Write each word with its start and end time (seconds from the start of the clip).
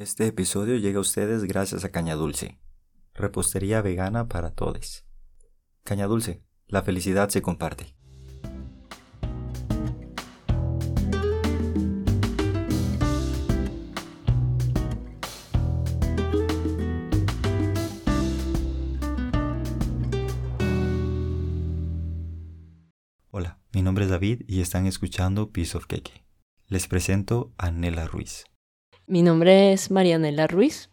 Este 0.00 0.26
episodio 0.26 0.78
llega 0.78 0.96
a 0.96 1.02
ustedes 1.02 1.44
gracias 1.44 1.84
a 1.84 1.90
Caña 1.90 2.14
Dulce, 2.14 2.58
repostería 3.12 3.82
vegana 3.82 4.28
para 4.28 4.50
todos. 4.50 5.04
Caña 5.84 6.06
Dulce, 6.06 6.42
la 6.68 6.82
felicidad 6.82 7.28
se 7.28 7.42
comparte. 7.42 7.94
Hola, 23.30 23.60
mi 23.74 23.82
nombre 23.82 24.04
es 24.04 24.10
David 24.10 24.44
y 24.48 24.62
están 24.62 24.86
escuchando 24.86 25.50
Piece 25.50 25.76
of 25.76 25.84
Cake. 25.84 26.24
Les 26.68 26.88
presento 26.88 27.52
a 27.58 27.70
Nela 27.70 28.06
Ruiz. 28.06 28.46
Mi 29.10 29.22
nombre 29.22 29.72
es 29.72 29.90
Marianela 29.90 30.46
Ruiz, 30.46 30.88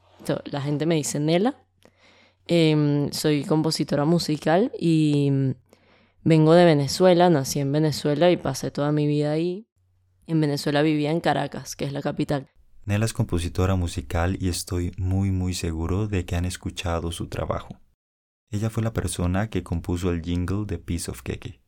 la 0.45 0.59
gente 0.59 0.88
me 0.88 0.95
dice 0.95 1.20
Nela. 1.20 1.63
Em, 2.48 3.12
soy 3.12 3.44
compositora 3.44 4.05
musical 4.05 4.71
y 4.80 5.30
mm, 5.31 5.52
vengo 6.23 6.55
de 6.55 6.66
Venezuela, 6.66 7.30
nací 7.30 7.59
en 7.59 7.72
Venezuela 7.72 8.31
y 8.31 8.38
pasé 8.38 8.72
toda 8.72 8.91
mi 8.91 9.05
vida 9.05 9.34
ahí. 9.34 9.67
En 10.25 10.41
Venezuela 10.41 10.81
vivía 10.81 11.11
en 11.11 11.20
Caracas, 11.20 11.75
que 11.75 11.85
es 11.85 11.94
la 11.94 12.02
capital. 12.02 12.49
Nela 12.85 13.05
es 13.05 13.13
compositora 13.13 13.75
musical 13.75 14.36
y 14.41 14.49
estoy 14.49 14.94
muy 14.97 15.30
muy 15.30 15.53
seguro 15.53 16.08
de 16.08 16.25
que 16.25 16.36
han 16.36 16.45
escuchado 16.45 17.11
su 17.11 17.27
trabajo. 17.27 17.80
Ella 18.49 18.72
fue 18.72 18.81
la 18.81 18.94
persona 18.94 19.52
que 19.52 19.61
compuso 19.61 20.09
el 20.09 20.23
jingle 20.23 20.66
de 20.66 20.80
Piece 20.80 21.11
of 21.11 21.22
Cake, 21.22 21.61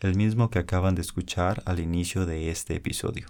el 0.00 0.16
mismo 0.16 0.50
que 0.50 0.58
acaban 0.58 0.96
de 0.96 1.00
escuchar 1.00 1.62
al 1.64 1.80
inicio 1.80 2.26
de 2.26 2.50
este 2.50 2.76
episodio. 2.76 3.28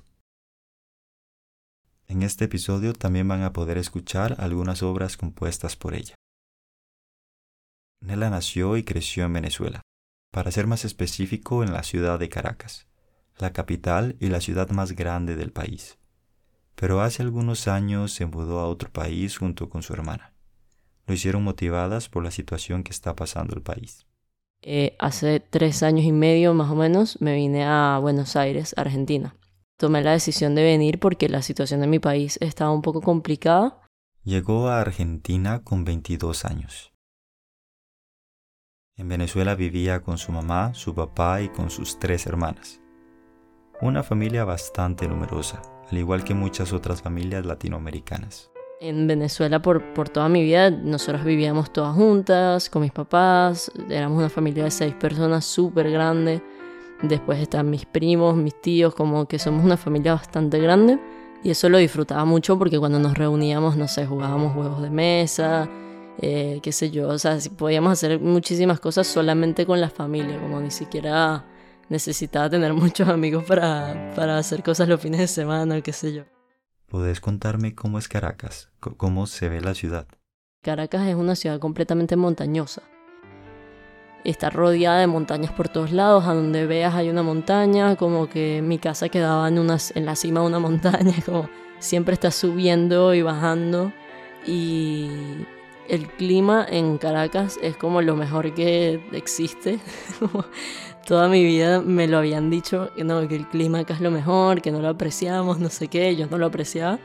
En 2.15 2.23
este 2.23 2.45
episodio 2.45 2.93
también 2.93 3.27
van 3.27 3.43
a 3.43 3.53
poder 3.53 3.77
escuchar 3.77 4.37
algunas 4.39 4.85
obras 4.85 5.17
compuestas 5.17 5.75
por 5.75 5.95
ella. 5.95 6.15
Nela 8.01 8.31
nació 8.31 8.77
y 8.77 8.85
creció 8.85 9.25
en 9.25 9.33
Venezuela, 9.33 9.81
para 10.31 10.53
ser 10.53 10.69
más 10.69 10.85
específico 10.85 11.65
en 11.65 11.73
la 11.73 11.83
ciudad 11.83 12.21
de 12.21 12.29
Caracas, 12.29 12.87
la 13.39 13.53
capital 13.53 14.15
y 14.21 14.29
la 14.29 14.41
ciudad 14.41 14.71
más 14.71 14.93
grande 14.93 15.35
del 15.35 15.51
país. 15.51 15.99
Pero 16.77 17.01
hace 17.01 17.25
algunos 17.25 17.67
años 17.67 18.13
se 18.13 18.27
mudó 18.27 18.61
a 18.61 18.69
otro 18.69 18.93
país 18.93 19.37
junto 19.37 19.69
con 19.69 19.83
su 19.83 19.93
hermana. 19.93 20.35
Lo 21.09 21.15
hicieron 21.15 21.43
motivadas 21.43 22.09
por 22.09 22.23
la 22.23 22.31
situación 22.31 22.85
que 22.85 22.93
está 22.93 23.17
pasando 23.17 23.57
el 23.57 23.63
país. 23.63 24.07
Eh, 24.63 24.95
hace 25.01 25.41
tres 25.41 25.83
años 25.83 26.05
y 26.05 26.13
medio 26.13 26.55
más 26.55 26.71
o 26.71 26.77
menos 26.77 27.21
me 27.21 27.35
vine 27.35 27.65
a 27.65 27.99
Buenos 28.01 28.37
Aires, 28.37 28.73
Argentina 28.77 29.35
tomé 29.77 30.03
la 30.03 30.13
decisión 30.13 30.55
de 30.55 30.63
venir 30.63 30.99
porque 30.99 31.29
la 31.29 31.43
situación 31.43 31.81
de 31.81 31.87
mi 31.87 31.99
país 31.99 32.39
estaba 32.41 32.71
un 32.73 32.83
poco 32.83 33.01
complicada. 33.01 33.81
Llegó 34.23 34.69
a 34.69 34.81
Argentina 34.81 35.63
con 35.63 35.85
22 35.85 36.45
años. 36.45 36.93
En 38.97 39.09
Venezuela 39.09 39.55
vivía 39.55 40.01
con 40.01 40.19
su 40.19 40.31
mamá, 40.31 40.73
su 40.75 40.95
papá 40.95 41.43
y 41.43 41.49
con 41.49 41.69
sus 41.69 41.99
tres 41.99 42.27
hermanas. 42.27 42.81
Una 43.81 44.05
familia 44.05 44.45
bastante 44.45 45.09
numerosa, 45.09 45.61
al 45.91 45.99
igual 45.99 46.23
que 46.23 46.33
muchas 46.33 46.73
otras 46.73 47.03
familias 47.03 47.45
latinoamericanas. 47.45 48.51
En 48.81 49.07
Venezuela 49.07 49.61
por, 49.61 49.95
por 49.95 50.09
toda 50.09 50.29
mi 50.29 50.43
vida 50.43 50.71
nosotros 50.71 51.25
vivíamos 51.25 51.73
todas 51.73 51.95
juntas, 51.95 52.71
con 52.71 52.83
mis 52.83 52.93
papás, 52.93 53.73
éramos 53.91 54.19
una 54.19 54.29
familia 54.29 54.65
de 54.65 54.71
seis 54.71 54.95
personas 54.95 55.45
súper 55.45 55.91
grande 55.91 56.41
Después 57.09 57.39
están 57.39 57.69
mis 57.69 57.85
primos, 57.85 58.35
mis 58.35 58.59
tíos, 58.61 58.95
como 58.95 59.27
que 59.27 59.39
somos 59.39 59.65
una 59.65 59.77
familia 59.77 60.15
bastante 60.15 60.59
grande. 60.59 60.99
Y 61.43 61.51
eso 61.51 61.69
lo 61.69 61.77
disfrutaba 61.77 62.25
mucho 62.25 62.59
porque 62.59 62.79
cuando 62.79 62.99
nos 62.99 63.19
reuníamos, 63.19 63.77
no 63.77 63.87
sé, 63.87 64.07
jugábamos 64.07 64.55
juegos 64.55 64.81
de 64.81 64.89
mesa, 64.89 65.69
eh, 66.19 66.61
qué 66.63 66.73
sé 66.73 66.91
yo, 66.91 67.09
o 67.09 67.19
sea, 67.19 67.37
podíamos 67.59 67.93
hacer 67.93 68.19
muchísimas 68.19 68.81
cosas 68.81 69.07
solamente 69.07 69.67
con 69.67 69.79
la 69.79 69.91
familia, 69.91 70.41
como 70.41 70.59
ni 70.61 70.71
siquiera 70.71 71.45
necesitaba 71.91 72.49
tener 72.49 72.73
muchos 72.85 73.09
amigos 73.09 73.45
para, 73.45 74.13
para 74.17 74.39
hacer 74.39 74.63
cosas 74.63 74.89
los 74.89 75.01
fines 75.01 75.21
de 75.21 75.27
semana, 75.27 75.83
qué 75.83 75.93
sé 75.93 76.15
yo. 76.15 76.23
¿Podés 76.87 77.21
contarme 77.21 77.75
cómo 77.75 77.99
es 77.99 78.09
Caracas? 78.09 78.71
¿Cómo 78.81 79.27
se 79.27 79.51
ve 79.51 79.61
la 79.61 79.75
ciudad? 79.75 80.07
Caracas 80.63 81.07
es 81.09 81.15
una 81.15 81.37
ciudad 81.37 81.59
completamente 81.59 82.17
montañosa 82.17 82.83
está 84.31 84.51
rodeada 84.51 85.01
de 85.01 85.07
montañas 85.07 85.53
por 85.53 85.69
todos 85.69 85.93
lados, 85.93 86.25
a 86.27 86.35
donde 86.35 86.67
veas 86.67 86.95
hay 86.95 87.11
una 87.11 87.23
montaña, 87.23 87.97
como 87.97 88.29
que 88.29 88.63
mi 88.63 88.79
casa 88.79 89.09
quedaba 89.09 89.49
en, 89.49 89.59
en 89.59 90.07
la 90.07 90.17
cima 90.17 90.41
de 90.41 90.47
una 90.47 90.59
montaña, 90.61 91.15
como 91.25 91.49
siempre 91.79 92.15
está 92.15 92.31
subiendo 92.31 93.15
y 93.15 93.23
bajando 93.23 93.93
y 94.47 95.09
el 95.89 96.07
clima 96.09 96.67
en 96.69 96.99
Caracas 96.99 97.59
es 97.63 97.77
como 97.77 98.03
lo 98.03 98.17
mejor 98.17 98.55
que 98.55 99.01
existe. 99.13 99.79
Toda 101.07 101.29
mi 101.29 101.45
vida 101.45 101.83
me 101.83 102.09
lo 102.09 102.19
habían 102.19 102.49
dicho, 102.49 102.91
no, 102.97 103.29
que 103.29 103.37
el 103.37 103.47
clima 103.49 103.81
acá 103.81 103.95
es 103.95 104.01
lo 104.01 104.11
mejor, 104.11 104.63
que 104.63 104.73
no 104.73 104.81
lo 104.81 104.89
apreciamos, 104.89 105.59
no 105.59 105.69
sé 105.69 105.89
qué, 105.89 106.17
yo 106.17 106.27
no 106.27 106.39
lo 106.39 106.47
apreciaba. 106.47 106.99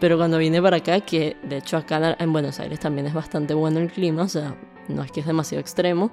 Pero 0.00 0.16
cuando 0.16 0.38
vine 0.38 0.60
para 0.60 0.78
acá, 0.78 1.00
que 1.00 1.36
de 1.42 1.58
hecho 1.58 1.76
acá 1.76 2.16
en 2.18 2.32
Buenos 2.32 2.58
Aires 2.60 2.80
también 2.80 3.06
es 3.06 3.14
bastante 3.14 3.54
bueno 3.54 3.78
el 3.78 3.90
clima, 3.90 4.22
o 4.22 4.28
sea, 4.28 4.56
no 4.88 5.02
es 5.02 5.12
que 5.12 5.20
es 5.20 5.26
demasiado 5.26 5.60
extremo, 5.60 6.10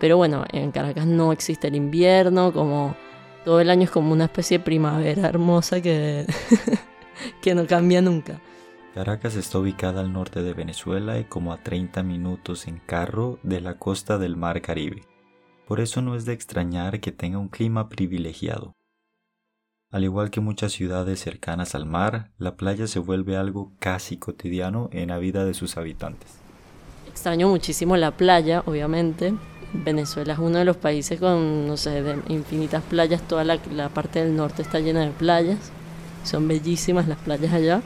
pero 0.00 0.16
bueno, 0.16 0.44
en 0.52 0.72
Caracas 0.72 1.06
no 1.06 1.30
existe 1.32 1.68
el 1.68 1.76
invierno, 1.76 2.52
como 2.52 2.96
todo 3.44 3.60
el 3.60 3.70
año 3.70 3.84
es 3.84 3.90
como 3.90 4.12
una 4.12 4.24
especie 4.24 4.58
de 4.58 4.64
primavera 4.64 5.28
hermosa 5.28 5.80
que, 5.80 6.26
que 7.42 7.54
no 7.54 7.66
cambia 7.66 8.00
nunca. 8.00 8.40
Caracas 8.94 9.36
está 9.36 9.58
ubicada 9.58 10.00
al 10.00 10.12
norte 10.12 10.42
de 10.42 10.52
Venezuela 10.52 11.18
y 11.18 11.24
como 11.24 11.52
a 11.52 11.62
30 11.62 12.02
minutos 12.02 12.66
en 12.66 12.78
carro 12.78 13.38
de 13.44 13.60
la 13.60 13.78
costa 13.78 14.18
del 14.18 14.36
Mar 14.36 14.60
Caribe. 14.62 15.02
Por 15.66 15.78
eso 15.78 16.02
no 16.02 16.16
es 16.16 16.24
de 16.24 16.32
extrañar 16.32 16.98
que 16.98 17.12
tenga 17.12 17.38
un 17.38 17.48
clima 17.48 17.88
privilegiado. 17.88 18.74
Al 19.92 20.04
igual 20.04 20.30
que 20.30 20.40
muchas 20.40 20.72
ciudades 20.72 21.20
cercanas 21.20 21.74
al 21.74 21.86
mar, 21.86 22.30
la 22.38 22.56
playa 22.56 22.86
se 22.86 22.98
vuelve 22.98 23.36
algo 23.36 23.72
casi 23.78 24.16
cotidiano 24.16 24.88
en 24.92 25.08
la 25.08 25.18
vida 25.18 25.44
de 25.44 25.54
sus 25.54 25.76
habitantes. 25.76 26.38
Extraño 27.08 27.48
muchísimo 27.48 27.96
la 27.96 28.12
playa, 28.12 28.62
obviamente, 28.66 29.34
Venezuela 29.72 30.32
es 30.32 30.38
uno 30.38 30.58
de 30.58 30.64
los 30.64 30.76
países 30.76 31.20
con, 31.20 31.66
no 31.66 31.76
sé, 31.76 32.02
infinitas 32.28 32.82
playas, 32.82 33.22
toda 33.22 33.44
la, 33.44 33.58
parte 33.88 34.24
del 34.24 34.36
norte 34.36 34.62
está 34.62 34.80
llena 34.80 35.04
de 35.04 35.10
playas, 35.10 35.58
son 36.24 36.48
bellísimas 36.48 37.08
las 37.08 37.18
playas 37.18 37.52
allá. 37.52 37.82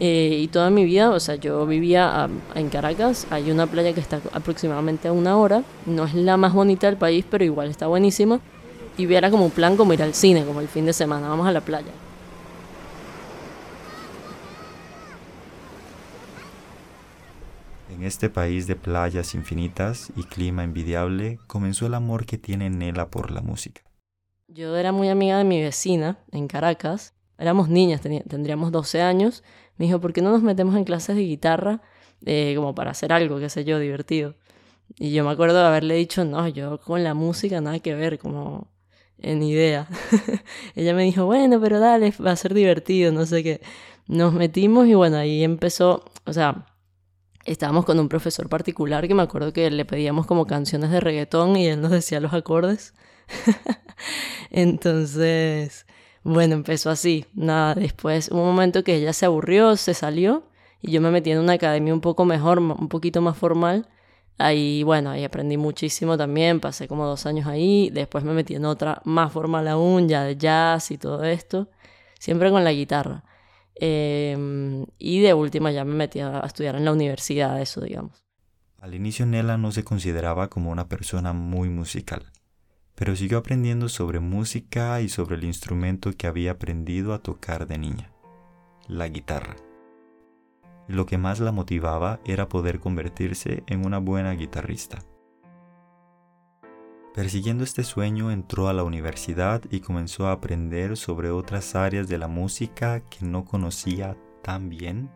Eh, 0.00 0.40
y 0.40 0.48
toda 0.48 0.70
mi 0.70 0.84
vida, 0.84 1.10
o 1.10 1.20
sea, 1.20 1.36
yo 1.36 1.64
vivía 1.66 2.28
en 2.56 2.68
Caracas, 2.68 3.28
hay 3.30 3.50
una 3.50 3.66
playa 3.66 3.92
que 3.92 4.00
está 4.00 4.20
aproximadamente 4.32 5.06
a 5.06 5.12
una 5.12 5.36
hora, 5.36 5.62
no 5.86 6.04
es 6.04 6.14
la 6.14 6.36
más 6.36 6.52
bonita 6.52 6.88
del 6.88 6.96
país, 6.96 7.24
pero 7.30 7.44
igual 7.44 7.68
está 7.68 7.86
buenísima. 7.86 8.40
Y 8.96 9.12
era 9.12 9.30
como 9.30 9.44
un 9.44 9.50
plan 9.50 9.76
como 9.76 9.92
ir 9.92 10.02
al 10.02 10.14
cine, 10.14 10.44
como 10.44 10.60
el 10.60 10.68
fin 10.68 10.86
de 10.86 10.92
semana, 10.92 11.28
vamos 11.28 11.46
a 11.46 11.52
la 11.52 11.60
playa. 11.60 11.90
En 17.94 18.02
este 18.02 18.28
país 18.28 18.66
de 18.66 18.74
playas 18.74 19.36
infinitas 19.36 20.12
y 20.16 20.24
clima 20.24 20.64
envidiable 20.64 21.38
comenzó 21.46 21.86
el 21.86 21.94
amor 21.94 22.26
que 22.26 22.38
tiene 22.38 22.68
Nela 22.68 23.08
por 23.08 23.30
la 23.30 23.40
música. 23.40 23.82
Yo 24.48 24.76
era 24.76 24.90
muy 24.90 25.08
amiga 25.10 25.38
de 25.38 25.44
mi 25.44 25.62
vecina 25.62 26.18
en 26.32 26.48
Caracas. 26.48 27.14
Éramos 27.38 27.68
niñas, 27.68 28.00
tendríamos 28.00 28.72
12 28.72 29.00
años. 29.00 29.44
Me 29.76 29.86
dijo, 29.86 30.00
¿por 30.00 30.12
qué 30.12 30.22
no 30.22 30.32
nos 30.32 30.42
metemos 30.42 30.74
en 30.74 30.82
clases 30.82 31.14
de 31.14 31.22
guitarra 31.22 31.82
eh, 32.26 32.54
como 32.56 32.74
para 32.74 32.90
hacer 32.90 33.12
algo, 33.12 33.38
qué 33.38 33.48
sé 33.48 33.64
yo, 33.64 33.78
divertido? 33.78 34.34
Y 34.98 35.12
yo 35.12 35.24
me 35.24 35.30
acuerdo 35.30 35.60
de 35.60 35.66
haberle 35.66 35.94
dicho, 35.94 36.24
no, 36.24 36.48
yo 36.48 36.80
con 36.80 37.04
la 37.04 37.14
música 37.14 37.60
nada 37.60 37.78
que 37.78 37.94
ver, 37.94 38.18
como 38.18 38.72
en 39.18 39.40
idea. 39.44 39.86
Ella 40.74 40.94
me 40.94 41.04
dijo, 41.04 41.26
bueno, 41.26 41.60
pero 41.60 41.78
dale, 41.78 42.12
va 42.20 42.32
a 42.32 42.36
ser 42.36 42.54
divertido, 42.54 43.12
no 43.12 43.24
sé 43.24 43.44
qué. 43.44 43.60
Nos 44.08 44.32
metimos 44.32 44.88
y 44.88 44.94
bueno, 44.94 45.16
ahí 45.16 45.44
empezó, 45.44 46.04
o 46.26 46.32
sea, 46.32 46.66
estábamos 47.44 47.84
con 47.84 47.98
un 48.00 48.08
profesor 48.08 48.48
particular 48.48 49.06
que 49.06 49.14
me 49.14 49.22
acuerdo 49.22 49.52
que 49.52 49.70
le 49.70 49.84
pedíamos 49.84 50.26
como 50.26 50.46
canciones 50.46 50.90
de 50.90 51.00
reggaetón 51.00 51.56
y 51.56 51.68
él 51.68 51.80
nos 51.80 51.90
decía 51.90 52.20
los 52.20 52.32
acordes. 52.32 52.94
Entonces, 54.50 55.86
bueno, 56.22 56.54
empezó 56.54 56.90
así. 56.90 57.26
Nada, 57.34 57.74
después 57.74 58.28
un 58.28 58.38
momento 58.38 58.84
que 58.84 58.96
ella 58.96 59.12
se 59.12 59.26
aburrió, 59.26 59.76
se 59.76 59.94
salió 59.94 60.44
y 60.80 60.90
yo 60.90 61.00
me 61.00 61.10
metí 61.10 61.30
en 61.30 61.38
una 61.38 61.54
academia 61.54 61.94
un 61.94 62.00
poco 62.00 62.24
mejor, 62.24 62.58
un 62.58 62.88
poquito 62.88 63.20
más 63.22 63.36
formal. 63.36 63.88
Ahí, 64.36 64.82
bueno, 64.82 65.10
ahí 65.10 65.24
aprendí 65.24 65.56
muchísimo 65.56 66.16
también, 66.18 66.58
pasé 66.60 66.88
como 66.88 67.06
dos 67.06 67.24
años 67.24 67.46
ahí, 67.46 67.90
después 67.90 68.24
me 68.24 68.32
metí 68.32 68.56
en 68.56 68.64
otra 68.64 69.00
más 69.04 69.32
formal 69.32 69.68
aún, 69.68 70.08
ya 70.08 70.24
de 70.24 70.36
jazz 70.36 70.90
y 70.90 70.98
todo 70.98 71.22
esto, 71.22 71.68
siempre 72.18 72.50
con 72.50 72.64
la 72.64 72.72
guitarra. 72.72 73.22
Em, 73.76 74.86
y 74.98 75.20
de 75.20 75.34
última 75.34 75.72
ya 75.72 75.84
me 75.84 75.94
metí 75.94 76.20
a 76.20 76.40
estudiar 76.40 76.76
en 76.76 76.84
la 76.84 76.92
universidad, 76.92 77.60
eso 77.60 77.80
digamos. 77.80 78.24
Al 78.80 78.94
inicio 78.94 79.26
Nela 79.26 79.56
no 79.56 79.72
se 79.72 79.82
consideraba 79.82 80.48
como 80.48 80.70
una 80.70 80.88
persona 80.88 81.32
muy 81.32 81.70
musical, 81.70 82.30
pero 82.94 83.16
siguió 83.16 83.38
aprendiendo 83.38 83.88
sobre 83.88 84.20
música 84.20 85.00
y 85.00 85.08
sobre 85.08 85.36
el 85.36 85.44
instrumento 85.44 86.12
que 86.12 86.26
había 86.26 86.52
aprendido 86.52 87.14
a 87.14 87.22
tocar 87.22 87.66
de 87.66 87.78
niña, 87.78 88.12
la 88.86 89.08
guitarra. 89.08 89.56
Lo 90.86 91.06
que 91.06 91.16
más 91.16 91.40
la 91.40 91.50
motivaba 91.50 92.20
era 92.26 92.48
poder 92.48 92.78
convertirse 92.78 93.64
en 93.66 93.86
una 93.86 93.98
buena 93.98 94.32
guitarrista. 94.32 94.98
Persiguiendo 97.14 97.62
este 97.62 97.84
sueño 97.84 98.32
entró 98.32 98.66
a 98.66 98.72
la 98.72 98.82
universidad 98.82 99.62
y 99.70 99.78
comenzó 99.78 100.26
a 100.26 100.32
aprender 100.32 100.96
sobre 100.96 101.30
otras 101.30 101.76
áreas 101.76 102.08
de 102.08 102.18
la 102.18 102.26
música 102.26 103.04
que 103.08 103.24
no 103.24 103.44
conocía 103.44 104.16
tan 104.42 104.68
bien, 104.68 105.12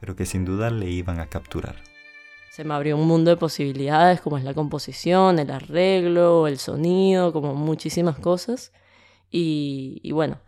pero 0.00 0.14
que 0.14 0.26
sin 0.26 0.44
duda 0.44 0.70
le 0.70 0.88
iban 0.88 1.18
a 1.18 1.26
capturar. 1.26 1.82
Se 2.52 2.62
me 2.62 2.72
abrió 2.72 2.96
un 2.96 3.08
mundo 3.08 3.32
de 3.32 3.36
posibilidades 3.36 4.20
como 4.20 4.38
es 4.38 4.44
la 4.44 4.54
composición, 4.54 5.40
el 5.40 5.50
arreglo, 5.50 6.46
el 6.46 6.58
sonido, 6.58 7.32
como 7.32 7.52
muchísimas 7.52 8.16
cosas. 8.20 8.72
Y, 9.28 10.12
bueno, 10.12 10.40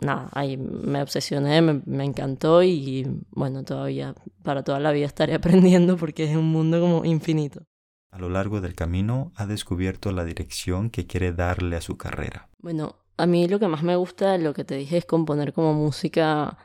nada, 0.00 0.28
ahí 0.34 0.56
me 0.56 1.02
obsesioné, 1.02 1.62
me, 1.62 2.04
encantó 2.04 2.62
y 2.62 3.08
bueno, 3.30 3.64
todavía 3.64 4.14
para 4.44 4.62
toda 4.62 4.78
la 4.78 4.92
vida 4.92 5.06
estaré 5.06 5.34
aprendiendo 5.34 5.96
porque 5.96 6.30
es 6.30 6.36
un 6.36 6.46
mundo 6.46 6.80
como 6.80 7.04
infinito. 7.04 7.66
A 8.10 8.18
lo 8.18 8.28
largo 8.28 8.60
del 8.60 8.74
camino 8.74 9.32
ha 9.36 9.46
descubierto 9.46 10.10
la 10.10 10.24
dirección 10.24 10.90
que 10.90 11.06
quiere 11.06 11.32
darle 11.32 11.76
a 11.76 11.80
su 11.80 11.96
carrera. 11.96 12.48
Bueno, 12.58 12.96
a 13.16 13.26
mí 13.26 13.46
lo 13.46 13.58
que 13.58 13.68
más 13.68 13.82
me 13.82 13.96
gusta, 13.96 14.36
lo 14.38 14.52
que 14.52 14.64
te 14.64 14.74
dije, 14.74 14.96
es 14.96 15.04
componer 15.04 15.52
como 15.52 15.74
música 15.74 16.58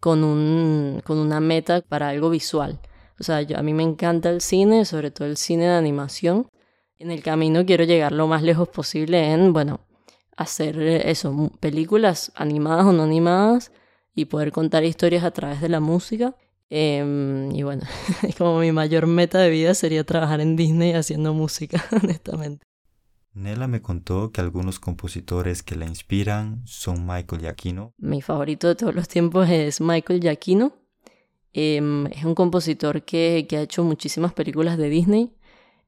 con, 0.00 0.24
un, 0.24 1.00
con 1.04 1.18
una 1.18 1.40
meta 1.40 1.80
para 1.80 2.08
algo 2.08 2.28
visual. 2.28 2.80
O 3.18 3.24
sea, 3.24 3.38
a 3.56 3.62
mí 3.62 3.72
me 3.72 3.84
encanta 3.84 4.30
el 4.30 4.40
cine, 4.40 4.84
sobre 4.84 5.10
todo 5.10 5.28
el 5.28 5.36
cine 5.36 5.64
de 5.64 5.74
animación. 5.74 6.48
En 6.98 7.10
el 7.10 7.22
camino 7.22 7.64
quiero 7.64 7.84
llegar 7.84 8.12
lo 8.12 8.26
más 8.26 8.42
lejos 8.42 8.68
posible 8.68 9.32
en, 9.32 9.52
bueno, 9.52 9.80
hacer 10.36 10.80
eso, 10.80 11.50
películas 11.60 12.32
animadas 12.34 12.86
o 12.86 12.92
no 12.92 13.04
animadas 13.04 13.72
y 14.14 14.26
poder 14.26 14.52
contar 14.52 14.84
historias 14.84 15.24
a 15.24 15.30
través 15.30 15.60
de 15.60 15.68
la 15.68 15.80
música. 15.80 16.34
Em, 16.74 17.54
y 17.54 17.64
bueno, 17.64 17.82
como 18.38 18.58
mi 18.58 18.72
mayor 18.72 19.06
meta 19.06 19.38
de 19.38 19.50
vida 19.50 19.74
sería 19.74 20.04
trabajar 20.04 20.40
en 20.40 20.56
Disney 20.56 20.94
haciendo 20.94 21.34
música, 21.34 21.84
honestamente. 22.02 22.64
Nela 23.34 23.68
me 23.68 23.82
contó 23.82 24.32
que 24.32 24.40
algunos 24.40 24.80
compositores 24.80 25.62
que 25.62 25.76
la 25.76 25.84
inspiran 25.84 26.62
son 26.64 27.06
Michael 27.06 27.42
Giacchino. 27.42 27.92
Mi 27.98 28.22
favorito 28.22 28.68
de 28.68 28.74
todos 28.74 28.94
los 28.94 29.06
tiempos 29.06 29.50
es 29.50 29.82
Michael 29.82 30.22
Giacchino. 30.22 30.72
Em, 31.52 32.06
es 32.06 32.24
un 32.24 32.34
compositor 32.34 33.02
que, 33.02 33.44
que, 33.46 33.58
ha 33.58 33.62
hecho 33.62 33.84
muchísimas 33.84 34.32
películas 34.32 34.78
de 34.78 34.88
Disney. 34.88 35.30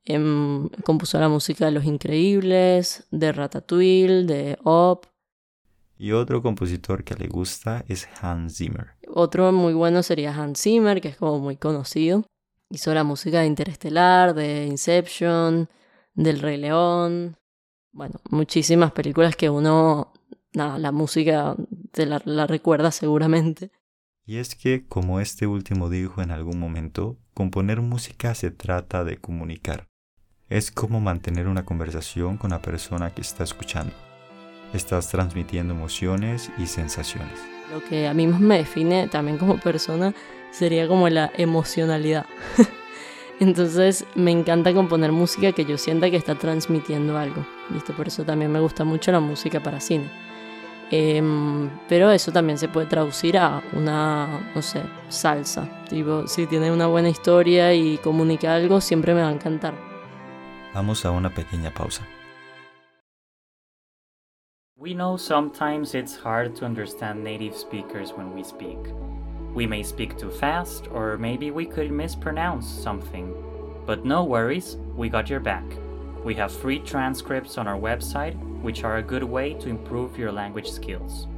Em, 0.05 0.69
compuso 0.85 1.19
la 1.19 1.31
música 1.31 1.65
de 1.65 1.73
Los 1.73 1.87
Increíbles, 1.87 3.07
de 3.11 3.33
Ratatouille, 3.33 4.25
de 4.25 4.59
Op, 4.65 5.07
y 5.99 6.13
otro 6.13 6.43
compositor 6.43 7.05
que 7.05 7.15
le 7.15 7.29
gusta 7.29 7.85
es 7.89 8.09
Hans 8.21 8.57
Zimmer. 8.57 8.93
Otro 9.09 9.53
muy 9.53 9.75
bueno 9.75 10.03
sería 10.03 10.35
Hans 10.35 10.61
Zimmer, 10.61 11.01
que 11.01 11.09
es 11.09 11.17
como 11.17 11.39
muy 11.39 11.57
conocido. 11.57 12.25
Hizo 12.71 12.93
la 12.95 13.05
música 13.05 13.41
de 13.41 13.47
Interestelar, 13.47 14.35
de 14.35 14.67
Inception, 14.67 15.69
del 16.15 16.41
Rey 16.41 16.57
León. 16.57 17.37
Bueno, 17.93 18.21
muchísimas 18.31 18.93
películas 18.93 19.37
que 19.37 19.51
uno, 19.51 20.13
nada, 20.53 20.79
la 20.79 20.91
música 20.91 21.55
te 21.93 22.07
la, 22.07 22.21
la 22.25 22.47
recuerda 22.47 22.91
seguramente. 22.91 23.71
Y 24.27 24.39
es 24.39 24.55
que, 24.55 24.87
como 24.87 25.21
este 25.21 25.47
último 25.47 25.91
dijo 25.91 26.23
en 26.23 26.31
algún 26.31 26.59
momento, 26.59 27.19
componer 27.35 27.83
música 27.83 28.35
se 28.35 28.51
trata 28.51 29.05
de 29.05 29.19
comunicar. 29.19 29.87
Es 30.49 30.71
como 30.71 31.01
mantener 31.01 31.47
una 31.47 31.65
conversación 31.65 32.39
con 32.39 32.51
la 32.51 32.63
persona 32.63 33.15
que 33.15 33.21
está 33.21 33.45
escuchando 33.45 33.95
estás 34.77 35.09
transmitiendo 35.09 35.75
emociones 35.75 36.51
y 36.59 36.67
sensaciones. 36.67 37.35
Lo 37.73 37.83
que 37.83 38.07
a 38.07 38.15
mí 38.15 38.27
más 38.27 38.41
me 38.41 38.59
define 38.59 39.09
también 39.09 39.39
como 39.39 39.59
persona 39.59 40.15
sería 40.51 40.87
como 40.87 41.09
la 41.09 41.31
emocionalidad. 41.37 42.27
Entonces 43.41 44.05
me 44.15 44.31
encanta 44.31 44.73
componer 44.73 45.11
música 45.11 45.53
que 45.53 45.65
yo 45.65 45.77
sienta 45.77 46.11
que 46.11 46.17
está 46.17 46.37
transmitiendo 46.37 47.19
algo. 47.19 47.45
¿Viste? 47.71 47.93
Por 47.93 48.07
eso 48.07 48.25
también 48.25 48.53
me 48.53 48.61
gusta 48.61 48.85
mucho 48.85 49.11
la 49.11 49.21
música 49.21 49.61
para 49.61 49.81
cine. 49.81 50.09
Em, 50.91 51.71
pero 51.89 52.11
eso 52.11 52.31
también 52.31 52.59
se 52.59 52.69
puede 52.69 52.87
traducir 52.87 53.39
a 53.39 53.63
una, 53.73 54.51
no 54.55 54.63
sé, 54.63 54.83
salsa. 55.09 55.69
Tipo, 55.89 56.29
si 56.29 56.47
tiene 56.47 56.71
una 56.71 56.87
buena 56.87 57.09
historia 57.09 57.75
y 57.75 57.99
comunica 57.99 58.55
algo, 58.55 58.81
siempre 58.81 59.15
me 59.15 59.23
va 59.23 59.29
a 59.29 59.33
encantar. 59.33 59.75
Vamos 60.73 61.05
a 61.05 61.11
una 61.11 61.31
pequeña 61.31 61.73
pausa. 61.73 62.07
We 64.85 64.93
know 64.93 65.17
sometimes 65.17 65.95
it's 65.95 66.15
hard 66.15 66.55
to 66.57 66.67
understand 66.67 67.25
native 67.25 67.57
speakers 67.57 68.13
when 68.13 68.35
we 68.35 68.45
speak. 68.45 68.77
We 69.55 69.67
may 69.67 69.83
speak 69.83 70.19
too 70.19 70.31
fast, 70.31 70.89
or 70.89 71.17
maybe 71.17 71.51
we 71.51 71.65
could 71.65 71.91
mispronounce 71.91 72.69
something. 72.69 73.35
But 73.87 74.05
no 74.05 74.25
worries, 74.25 74.77
we 74.95 75.09
got 75.09 75.31
your 75.31 75.41
back. 75.41 75.65
We 76.23 76.35
have 76.35 76.53
free 76.53 76.81
transcripts 76.81 77.57
on 77.57 77.67
our 77.67 77.79
website, 77.81 78.37
which 78.61 78.85
are 78.85 78.99
a 78.99 79.03
good 79.03 79.25
way 79.25 79.55
to 79.55 79.71
improve 79.71 80.19
your 80.19 80.31
language 80.31 80.71
skills. 80.71 81.29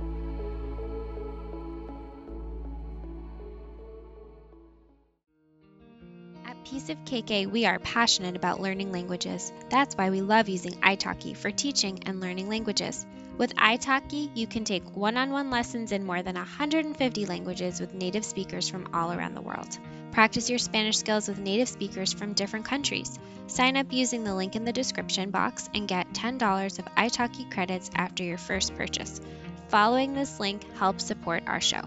At 6.45 6.65
Piece 6.65 6.89
of 6.89 6.99
KK, 7.05 7.49
we 7.49 7.65
are 7.65 7.79
passionate 7.79 8.35
about 8.35 8.61
learning 8.61 8.91
languages. 8.91 9.53
That's 9.71 9.95
why 9.95 10.11
we 10.11 10.21
love 10.21 10.49
using 10.49 10.73
italki 10.81 11.37
for 11.37 11.53
teaching 11.53 12.03
and 12.07 12.21
learning 12.21 12.49
languages. 12.49 13.07
With 13.39 13.55
italki, 13.57 14.31
you 14.35 14.47
can 14.47 14.65
take 14.65 14.97
one 14.97 15.19
on 15.19 15.31
one 15.31 15.51
lessons 15.51 15.93
in 15.93 16.07
more 16.07 16.23
than 16.23 16.37
150 16.37 17.27
languages 17.27 17.81
with 17.81 17.93
native 17.93 18.25
speakers 18.25 18.67
from 18.67 18.89
all 18.95 19.13
around 19.13 19.35
the 19.35 19.43
world. 19.43 19.79
Practice 20.11 20.49
your 20.49 20.59
Spanish 20.59 20.97
skills 20.97 21.29
with 21.29 21.39
native 21.39 21.69
speakers 21.69 22.15
from 22.15 22.33
different 22.33 22.65
countries. 22.65 23.19
Sign 23.47 23.77
up 23.77 23.93
using 23.93 24.25
the 24.25 24.35
link 24.35 24.57
in 24.57 24.65
the 24.65 24.73
description 24.73 25.31
box 25.31 25.69
and 25.75 25.87
get 25.87 26.11
$10 26.15 26.79
of 26.79 26.87
italki 26.97 27.51
credits 27.51 27.91
after 27.95 28.25
your 28.25 28.39
first 28.39 28.75
purchase. 28.75 29.21
Following 29.69 30.15
this 30.15 30.41
link 30.41 30.63
helps 30.79 31.05
support 31.05 31.43
our 31.47 31.61
show. 31.61 31.83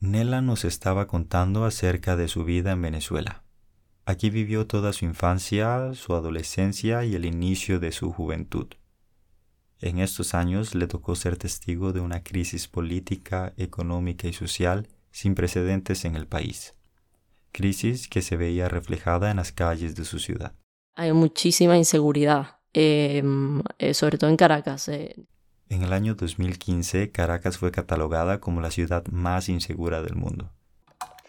Nela 0.00 0.42
nos 0.42 0.64
estaba 0.64 1.06
contando 1.06 1.64
acerca 1.64 2.16
de 2.16 2.26
su 2.26 2.44
vida 2.44 2.72
en 2.72 2.82
Venezuela. 2.82 3.43
Aquí 4.06 4.28
vivió 4.28 4.66
toda 4.66 4.92
su 4.92 5.06
infancia, 5.06 5.94
su 5.94 6.14
adolescencia 6.14 7.04
y 7.04 7.14
el 7.14 7.24
inicio 7.24 7.80
de 7.80 7.90
su 7.90 8.12
juventud. 8.12 8.66
En 9.80 9.98
estos 9.98 10.34
años 10.34 10.74
le 10.74 10.86
tocó 10.86 11.14
ser 11.14 11.36
testigo 11.36 11.92
de 11.92 12.00
una 12.00 12.22
crisis 12.22 12.68
política, 12.68 13.54
económica 13.56 14.28
y 14.28 14.34
social 14.34 14.88
sin 15.10 15.34
precedentes 15.34 16.04
en 16.04 16.16
el 16.16 16.26
país. 16.26 16.74
Crisis 17.52 18.08
que 18.08 18.20
se 18.20 18.36
veía 18.36 18.68
reflejada 18.68 19.30
en 19.30 19.38
las 19.38 19.52
calles 19.52 19.94
de 19.94 20.04
su 20.04 20.18
ciudad. 20.18 20.54
Hay 20.96 21.12
muchísima 21.12 21.76
inseguridad, 21.76 22.58
em, 22.72 23.62
eh, 23.78 23.94
sobre 23.94 24.18
todo 24.18 24.28
en 24.28 24.36
Caracas. 24.36 24.88
Eh. 24.88 25.16
En 25.68 25.82
el 25.82 25.92
año 25.92 26.14
2015, 26.14 27.10
Caracas 27.10 27.56
fue 27.56 27.72
catalogada 27.72 28.38
como 28.38 28.60
la 28.60 28.70
ciudad 28.70 29.06
más 29.06 29.48
insegura 29.48 30.02
del 30.02 30.14
mundo. 30.14 30.50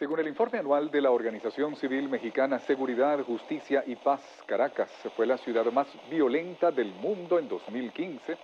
Según 0.05 0.19
el 0.19 0.27
informe 0.27 0.59
anual 0.59 0.91
de 0.91 1.01
la 1.01 1.09
Organización 1.09 1.75
Civil 1.75 2.07
Mexicana 2.07 2.59
Seguridad, 2.59 3.23
Justicia 3.23 3.83
y 3.87 3.95
Paz, 3.95 4.21
Caracas 4.45 4.91
fue 5.15 5.25
la 5.25 5.35
ciudad 5.39 5.65
más 5.71 5.87
violenta 6.11 6.69
del 6.69 6.93
mundo 6.93 7.39
en 7.39 7.47
2015. 7.47 8.37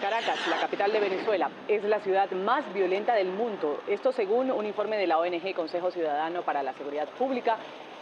Caracas, 0.00 0.36
la 0.50 0.58
capital 0.58 0.92
de 0.92 0.98
Venezuela, 0.98 1.52
es 1.68 1.84
la 1.84 2.00
ciudad 2.00 2.32
más 2.32 2.64
violenta 2.74 3.14
del 3.14 3.28
mundo. 3.28 3.80
Esto 3.86 4.10
según 4.10 4.50
un 4.50 4.66
informe 4.66 4.96
de 4.96 5.06
la 5.06 5.18
ONG 5.18 5.54
Consejo 5.54 5.92
Ciudadano 5.92 6.44
para 6.44 6.64
la 6.64 6.74
Seguridad 6.74 7.08
Pública 7.16 7.58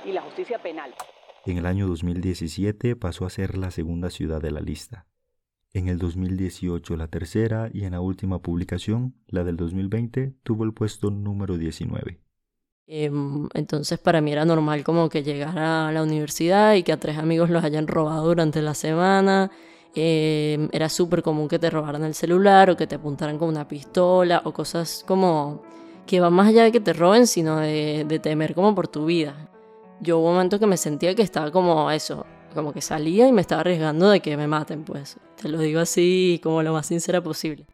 y 0.07 0.13
la 0.13 0.23
Justicia 0.23 0.59
Penal. 0.63 0.95
En 1.45 1.59
el 1.59 1.67
año 1.67 1.87
2017 1.89 2.97
pasó 2.97 3.27
a 3.27 3.31
ser 3.31 3.59
la 3.59 3.71
segunda 3.71 4.09
ciudad 4.09 4.41
de 4.41 4.53
la 4.53 4.61
lista. 4.61 5.05
En 5.75 5.89
el 5.89 5.99
2018 5.99 6.97
la 6.97 7.09
tercera 7.09 7.69
y 7.75 7.85
en 7.85 7.93
la 7.93 8.01
última 8.01 8.39
publicación, 8.39 9.15
la 9.27 9.45
del 9.45 9.59
2020, 9.59 10.33
tuvo 10.43 10.65
el 10.65 10.73
puesto 10.73 11.11
número 11.11 11.59
19. 11.59 12.23
Em, 12.87 13.49
entonces 13.55 13.99
para 13.99 14.21
mí 14.21 14.33
era 14.33 14.45
normal 14.45 14.85
como 14.85 15.09
que 15.09 15.23
llegara 15.23 15.89
a 15.89 15.93
la 15.93 16.03
universidad 16.03 16.75
y 16.75 16.83
que 16.83 16.93
a 16.93 16.99
tres 16.99 17.17
amigos 17.17 17.49
los 17.49 17.65
hayan 17.65 17.87
robado 17.87 18.27
durante 18.27 18.61
la 18.63 18.75
semana. 18.75 19.51
Em, 19.95 20.69
era 20.73 20.89
súper 20.89 21.23
común 21.23 21.49
que 21.49 21.59
te 21.59 21.71
robaran 21.71 22.05
el 22.05 22.15
celular 22.15 22.71
o 22.71 22.77
que 22.77 22.87
te 22.87 22.97
apuntaran 22.97 23.39
con 23.39 23.49
una 23.49 23.69
pistola 23.69 24.43
o 24.45 24.53
cosas 24.53 25.05
como 25.07 25.63
que 26.07 26.21
van 26.21 26.33
más 26.33 26.49
allá 26.49 26.65
de 26.65 26.73
que 26.73 26.81
te 26.81 26.93
roben, 26.93 27.27
sino 27.27 27.59
de, 27.59 28.05
de 28.09 28.19
temer 28.19 28.55
como 28.55 28.75
por 28.75 28.89
tu 28.89 29.07
vida. 29.07 29.49
Yo 30.01 30.19
hubo 30.19 30.29
un 30.29 30.35
momento 30.35 30.59
que 30.59 30.67
me 30.67 30.77
sentía 30.77 31.15
que 31.15 31.23
estaba 31.23 31.51
como 31.53 31.91
eso, 31.91 32.27
como 32.55 32.73
que 32.73 32.81
salía 32.81 33.29
y 33.29 33.33
me 33.33 33.41
estaba 33.41 33.61
arriesgando 33.61 34.11
de 34.11 34.21
que 34.21 34.37
me 34.37 34.49
maten, 34.49 34.85
pues. 34.85 35.19
Te 35.41 35.49
lo 35.49 35.59
digo 35.61 35.81
así 35.81 36.41
como 36.43 36.63
lo 36.63 36.73
más 36.73 36.87
sincera 36.87 37.23
posible. 37.23 37.67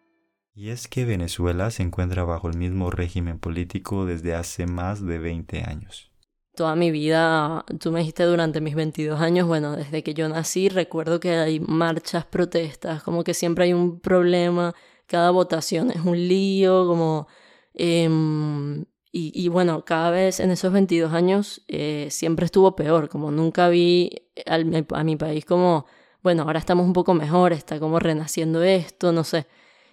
Y 0.59 0.71
es 0.71 0.89
que 0.89 1.05
Venezuela 1.05 1.71
se 1.71 1.85
encuentra 1.85 2.25
bajo 2.25 2.49
el 2.49 2.57
mismo 2.57 2.91
régimen 2.91 3.39
político 3.39 4.07
desde 4.07 4.35
hace 4.35 4.67
más 4.67 5.07
de 5.07 5.19
20 5.21 5.63
años. 5.63 6.11
Toda 6.57 6.75
mi 6.75 6.91
vida, 6.91 7.65
tú 7.79 7.93
me 7.93 8.01
dijiste 8.01 8.25
durante 8.25 8.61
mis 8.61 8.75
22 8.75 9.21
años, 9.21 9.47
bueno, 9.47 9.77
desde 9.77 10.03
que 10.03 10.15
yo 10.15 10.29
nací 10.29 10.69
recuerdo 10.69 11.21
que 11.21 11.37
hay 11.37 11.61
marchas, 11.61 12.27
protestas, 12.27 13.05
como 13.05 13.23
que 13.23 13.35
siempre 13.35 13.67
hay 13.67 13.73
un 13.73 14.01
problema 14.01 14.75
cada 15.07 15.31
votación 15.31 15.93
es 15.93 16.05
un 16.05 16.17
lío, 16.17 16.87
como... 16.89 17.29
Em, 17.75 18.85
y, 19.11 19.49
bueno, 19.49 19.85
cada 19.85 20.11
vez 20.11 20.39
en 20.39 20.51
esos 20.51 20.73
22 20.73 21.13
años 21.13 21.65
eh, 21.67 22.09
siempre 22.11 22.47
estuvo 22.47 22.77
peor, 22.77 23.09
como 23.09 23.31
nunca 23.31 23.69
vi 23.69 24.11
a 24.47 25.03
mi 25.03 25.17
país 25.17 25.45
como, 25.45 25.87
bueno, 26.23 26.43
ahora 26.43 26.59
estamos 26.59 26.87
un 26.87 26.93
poco 26.93 27.15
mejor, 27.15 27.53
está 27.53 27.81
como 27.81 27.99
renaciendo 28.01 28.63
esto, 28.63 29.13
no 29.13 29.25
sé. 29.25 29.47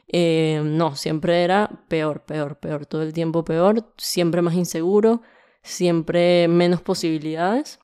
Eh, 0.08 0.62
no, 0.64 0.96
siempre 0.96 1.44
era 1.44 1.86
peor, 1.88 2.26
peor, 2.26 2.60
peor, 2.60 2.86
todo 2.86 3.02
el 3.02 3.14
tiempo 3.14 3.44
peor, 3.44 3.94
siempre 3.98 4.42
más 4.42 4.54
inseguro, 4.56 5.22
siempre 5.64 6.48
menos 6.48 6.82
posibilidades 6.82 7.80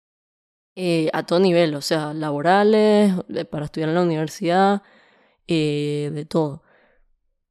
eh, 0.76 1.10
a 1.14 1.26
todo 1.26 1.40
nivel, 1.40 1.76
o 1.76 1.82
sea, 1.82 2.14
laborales, 2.14 3.14
para 3.50 3.66
estudiar 3.66 3.90
en 3.90 3.96
la 3.96 4.04
universidad, 4.04 4.84
eh, 5.48 6.12
de 6.14 6.26
todo. 6.26 6.64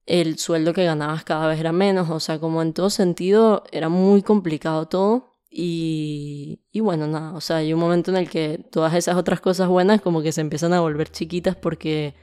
El 0.07 0.39
sueldo 0.39 0.73
que 0.73 0.85
ganabas 0.85 1.25
cada 1.25 1.47
vez 1.49 1.61
era 1.61 1.73
menos, 1.73 2.11
o 2.11 2.21
sea, 2.21 2.39
como 2.41 2.63
en 2.63 2.73
todo 2.73 2.91
sentido 2.91 3.65
era 3.73 3.89
muy 3.89 4.23
complicado 4.23 4.89
todo. 4.89 5.31
Y, 5.51 6.61
y 6.73 6.81
bueno, 6.81 7.07
nada, 7.09 7.35
o 7.35 7.41
sea, 7.41 7.57
hay 7.57 7.73
un 7.75 7.81
momento 7.81 8.11
en 8.11 8.17
el 8.19 8.31
que 8.31 8.59
todas 8.71 8.95
esas 8.95 9.17
otras 9.17 9.41
cosas 9.41 9.69
buenas 9.69 10.01
como 10.01 10.23
que 10.23 10.33
se 10.33 10.41
empiezan 10.41 10.73
a 10.73 10.81
volver 10.81 11.11
chiquitas 11.11 11.57
porque 11.57 12.15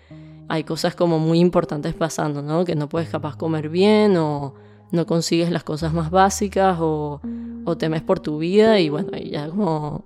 hay 0.50 0.64
cosas 0.64 0.96
como 0.96 1.20
muy 1.20 1.40
importantes 1.40 1.94
pasando, 1.94 2.42
¿no? 2.42 2.66
Que 2.66 2.76
no 2.76 2.88
puedes 2.90 3.10
capaz 3.10 3.36
comer 3.36 3.70
bien 3.70 4.18
o 4.18 4.54
no 4.92 5.06
consigues 5.06 5.52
las 5.52 5.64
cosas 5.64 5.94
más 5.94 6.10
básicas 6.12 6.78
o, 6.80 7.22
o 7.66 7.78
temes 7.78 8.02
por 8.02 8.20
tu 8.20 8.38
vida 8.38 8.80
y 8.80 8.90
bueno, 8.90 9.12
ya 9.18 9.50
como 9.50 10.06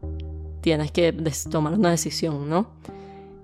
tienes 0.61 0.91
que 0.91 1.13
tomar 1.49 1.73
una 1.73 1.91
decisión, 1.91 2.49
¿no? 2.49 2.67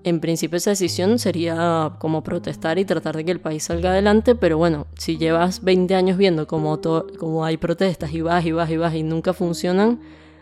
En 0.04 0.22
principio 0.22 0.58
esa 0.58 0.70
decisión 0.70 1.20
sería 1.20 1.96
como 2.00 2.24
protestar 2.24 2.80
y 2.80 2.86
tratar 2.86 3.18
de 3.18 3.26
que 3.26 3.32
el 3.32 3.42
país 3.42 3.64
salga 3.64 3.90
adelante, 3.90 4.36
pero 4.36 4.58
bueno, 4.58 4.88
si 4.98 5.18
llevas 5.18 5.64
20 5.64 5.96
años 5.96 6.18
viendo 6.18 6.48
como, 6.48 6.80
como 7.20 7.44
hay 7.44 7.58
protestas 7.58 8.14
y 8.14 8.22
vas 8.22 8.46
y 8.46 8.54
vas 8.54 8.70
y 8.70 8.78
vas 8.78 8.96
y 8.96 9.04
nunca 9.04 9.34
funcionan, 9.34 10.00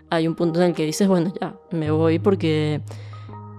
hay 0.10 0.28
un 0.28 0.36
punto 0.36 0.62
en 0.62 0.68
el 0.68 0.76
que 0.76 0.86
dices, 0.86 1.08
bueno, 1.08 1.34
ya, 1.42 1.56
me 1.72 1.90
voy 1.90 2.20
porque 2.20 2.82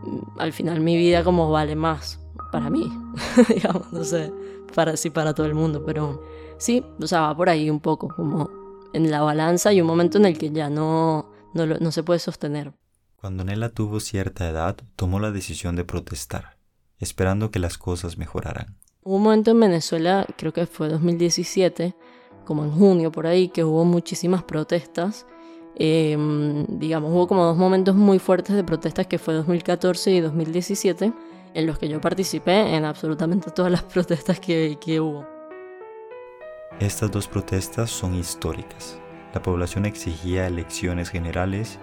mm, 0.04 0.38
al 0.38 0.52
final 0.52 0.80
mi 0.80 0.96
vida 0.96 1.24
como 1.24 1.50
vale 1.50 1.74
más 1.74 2.20
para 2.56 2.70
mí, 2.70 2.90
digamos, 3.54 3.92
no 3.92 4.02
sé, 4.02 4.32
para 4.74 4.96
sí, 4.96 5.10
para 5.10 5.34
todo 5.34 5.44
el 5.44 5.52
mundo, 5.52 5.84
pero 5.84 6.22
sí, 6.56 6.82
o 6.98 7.06
sea, 7.06 7.20
va 7.20 7.36
por 7.36 7.50
ahí 7.50 7.68
un 7.68 7.80
poco, 7.80 8.08
como 8.08 8.48
en 8.94 9.10
la 9.10 9.20
balanza 9.20 9.74
y 9.74 9.82
un 9.82 9.86
momento 9.86 10.16
en 10.16 10.24
el 10.24 10.38
que 10.38 10.48
ya 10.50 10.70
no, 10.70 11.30
no, 11.52 11.66
no 11.66 11.92
se 11.92 12.02
puede 12.02 12.18
sostener. 12.18 12.72
Cuando 13.16 13.44
Nela 13.44 13.68
tuvo 13.68 14.00
cierta 14.00 14.48
edad, 14.48 14.74
tomó 14.96 15.20
la 15.20 15.32
decisión 15.32 15.76
de 15.76 15.84
protestar, 15.84 16.56
esperando 16.98 17.50
que 17.50 17.58
las 17.58 17.76
cosas 17.76 18.16
mejoraran. 18.16 18.78
Hubo 19.02 19.16
un 19.16 19.24
momento 19.24 19.50
en 19.50 19.60
Venezuela, 19.60 20.26
creo 20.38 20.54
que 20.54 20.64
fue 20.64 20.88
2017, 20.88 21.94
como 22.46 22.64
en 22.64 22.70
junio 22.70 23.12
por 23.12 23.26
ahí, 23.26 23.48
que 23.48 23.64
hubo 23.64 23.84
muchísimas 23.84 24.44
protestas. 24.44 25.26
Em, 25.74 26.64
digamos, 26.78 27.12
hubo 27.12 27.28
como 27.28 27.44
dos 27.44 27.58
momentos 27.58 27.94
muy 27.94 28.18
fuertes 28.18 28.56
de 28.56 28.64
protestas 28.64 29.06
que 29.06 29.18
fue 29.18 29.34
2014 29.34 30.10
y 30.10 30.20
2017 30.20 31.12
en 31.56 31.66
los 31.66 31.78
que 31.78 31.88
yo 31.88 32.02
participé 32.02 32.76
en 32.76 32.84
absolutamente 32.84 33.50
todas 33.50 33.72
las 33.72 33.82
protestas 33.94 34.38
que, 34.38 34.76
que 34.78 35.00
hubo. 35.00 35.26
Estas 36.78 37.10
dos 37.10 37.26
protestas 37.26 37.90
son 37.90 38.14
históricas. 38.14 39.00
La 39.32 39.40
población 39.40 39.86
exigía 39.86 40.46
elecciones 40.46 41.08
generales. 41.08 41.78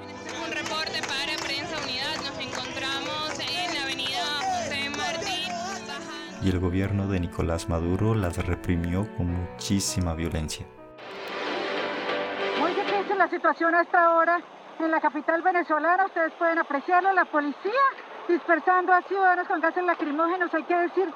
Un 0.45 0.51
reporte 0.51 1.01
para 1.07 1.35
Prensa 1.43 1.75
Unidad. 1.83 2.15
Nos 2.17 2.37
encontramos 2.39 3.39
en 3.39 3.73
la 3.73 3.83
avenida 3.83 4.21
José. 4.45 4.91
Y 6.43 6.49
el 6.49 6.59
gobierno 6.59 7.07
de 7.07 7.19
Nicolás 7.19 7.67
Maduro 7.67 8.13
las 8.13 8.37
reprimió 8.45 9.07
con 9.17 9.33
muchísima 9.33 10.13
violencia. 10.13 10.67
Muy 12.59 12.71
difícil 12.75 13.17
la 13.17 13.27
situación 13.27 13.73
hasta 13.73 14.05
ahora 14.05 14.39
en 14.79 14.91
la 14.91 15.01
capital 15.01 15.41
venezolana. 15.41 16.05
Ustedes 16.05 16.33
pueden 16.37 16.59
apreciarlo. 16.59 17.11
La 17.13 17.25
policía 17.25 17.71
dispersando 18.27 18.93
a 18.93 19.01
ciudadanos 19.03 19.47
con 19.47 19.61
gases 19.61 19.83
lacrimógenos. 19.83 20.53
Hay 20.53 20.63
que 20.63 20.75
decir 20.75 21.09